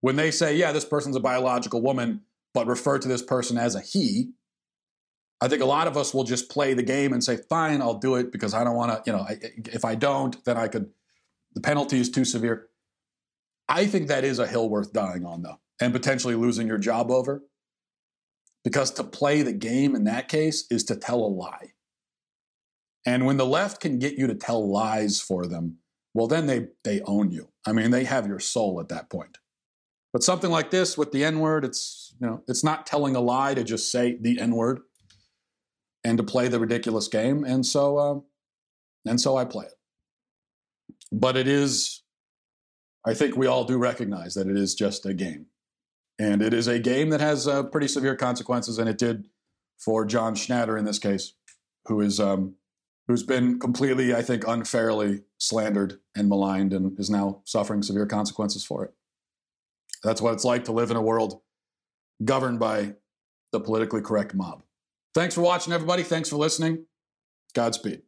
When 0.00 0.16
they 0.16 0.30
say, 0.30 0.56
"Yeah, 0.56 0.72
this 0.72 0.84
person's 0.84 1.16
a 1.16 1.20
biological 1.20 1.80
woman," 1.80 2.22
but 2.52 2.66
refer 2.66 2.98
to 2.98 3.08
this 3.08 3.22
person 3.22 3.56
as 3.56 3.74
a 3.74 3.80
he, 3.80 4.32
I 5.42 5.48
think 5.48 5.60
a 5.60 5.66
lot 5.66 5.88
of 5.88 5.96
us 5.96 6.14
will 6.14 6.22
just 6.22 6.48
play 6.48 6.72
the 6.72 6.84
game 6.84 7.12
and 7.12 7.22
say, 7.22 7.36
fine, 7.36 7.82
I'll 7.82 7.98
do 7.98 8.14
it 8.14 8.30
because 8.30 8.54
I 8.54 8.62
don't 8.62 8.76
want 8.76 8.92
to, 8.92 9.10
you 9.10 9.16
know, 9.16 9.24
I, 9.24 9.38
if 9.72 9.84
I 9.84 9.96
don't, 9.96 10.42
then 10.44 10.56
I 10.56 10.68
could, 10.68 10.90
the 11.54 11.60
penalty 11.60 11.98
is 11.98 12.08
too 12.08 12.24
severe. 12.24 12.68
I 13.68 13.86
think 13.86 14.06
that 14.06 14.22
is 14.22 14.38
a 14.38 14.46
hill 14.46 14.70
worth 14.70 14.92
dying 14.92 15.26
on, 15.26 15.42
though, 15.42 15.58
and 15.80 15.92
potentially 15.92 16.36
losing 16.36 16.68
your 16.68 16.78
job 16.78 17.10
over. 17.10 17.42
Because 18.62 18.92
to 18.92 19.02
play 19.02 19.42
the 19.42 19.52
game 19.52 19.96
in 19.96 20.04
that 20.04 20.28
case 20.28 20.64
is 20.70 20.84
to 20.84 20.94
tell 20.94 21.18
a 21.18 21.26
lie. 21.26 21.72
And 23.04 23.26
when 23.26 23.36
the 23.36 23.44
left 23.44 23.80
can 23.80 23.98
get 23.98 24.14
you 24.14 24.28
to 24.28 24.36
tell 24.36 24.70
lies 24.70 25.20
for 25.20 25.48
them, 25.48 25.78
well, 26.14 26.28
then 26.28 26.46
they, 26.46 26.68
they 26.84 27.00
own 27.00 27.32
you. 27.32 27.48
I 27.66 27.72
mean, 27.72 27.90
they 27.90 28.04
have 28.04 28.28
your 28.28 28.38
soul 28.38 28.78
at 28.80 28.90
that 28.90 29.10
point. 29.10 29.38
But 30.12 30.22
something 30.22 30.52
like 30.52 30.70
this 30.70 30.96
with 30.96 31.10
the 31.10 31.24
N 31.24 31.40
word, 31.40 31.64
it's, 31.64 32.14
you 32.20 32.28
know, 32.28 32.44
it's 32.46 32.62
not 32.62 32.86
telling 32.86 33.16
a 33.16 33.20
lie 33.20 33.54
to 33.54 33.64
just 33.64 33.90
say 33.90 34.16
the 34.20 34.38
N 34.38 34.54
word 34.54 34.82
and 36.04 36.18
to 36.18 36.24
play 36.24 36.48
the 36.48 36.60
ridiculous 36.60 37.08
game. 37.08 37.44
And 37.44 37.64
so, 37.64 37.98
uh, 37.98 38.20
and 39.08 39.20
so 39.20 39.36
I 39.36 39.44
play 39.44 39.66
it. 39.66 39.74
But 41.10 41.36
it 41.36 41.46
is, 41.46 42.02
I 43.06 43.14
think 43.14 43.36
we 43.36 43.46
all 43.46 43.64
do 43.64 43.76
recognize 43.76 44.34
that 44.34 44.46
it 44.46 44.56
is 44.56 44.74
just 44.74 45.06
a 45.06 45.14
game. 45.14 45.46
And 46.18 46.42
it 46.42 46.54
is 46.54 46.68
a 46.68 46.78
game 46.78 47.10
that 47.10 47.20
has 47.20 47.48
uh, 47.48 47.64
pretty 47.64 47.88
severe 47.88 48.14
consequences, 48.16 48.78
and 48.78 48.88
it 48.88 48.98
did 48.98 49.28
for 49.78 50.04
John 50.04 50.34
Schnatter 50.34 50.78
in 50.78 50.84
this 50.84 50.98
case, 50.98 51.34
who 51.86 52.00
is 52.00 52.20
um, 52.20 52.54
who's 53.08 53.24
been 53.24 53.58
completely, 53.58 54.14
I 54.14 54.22
think, 54.22 54.46
unfairly 54.46 55.22
slandered 55.38 55.98
and 56.14 56.28
maligned, 56.28 56.72
and 56.72 56.98
is 56.98 57.10
now 57.10 57.40
suffering 57.44 57.82
severe 57.82 58.06
consequences 58.06 58.64
for 58.64 58.84
it. 58.84 58.94
That's 60.04 60.22
what 60.22 60.34
it's 60.34 60.44
like 60.44 60.64
to 60.66 60.72
live 60.72 60.90
in 60.90 60.96
a 60.96 61.02
world 61.02 61.40
governed 62.24 62.60
by 62.60 62.94
the 63.50 63.60
politically 63.60 64.02
correct 64.02 64.34
mob. 64.34 64.62
Thanks 65.14 65.34
for 65.34 65.42
watching, 65.42 65.72
everybody. 65.72 66.02
Thanks 66.02 66.28
for 66.28 66.36
listening. 66.36 66.86
Godspeed. 67.54 68.02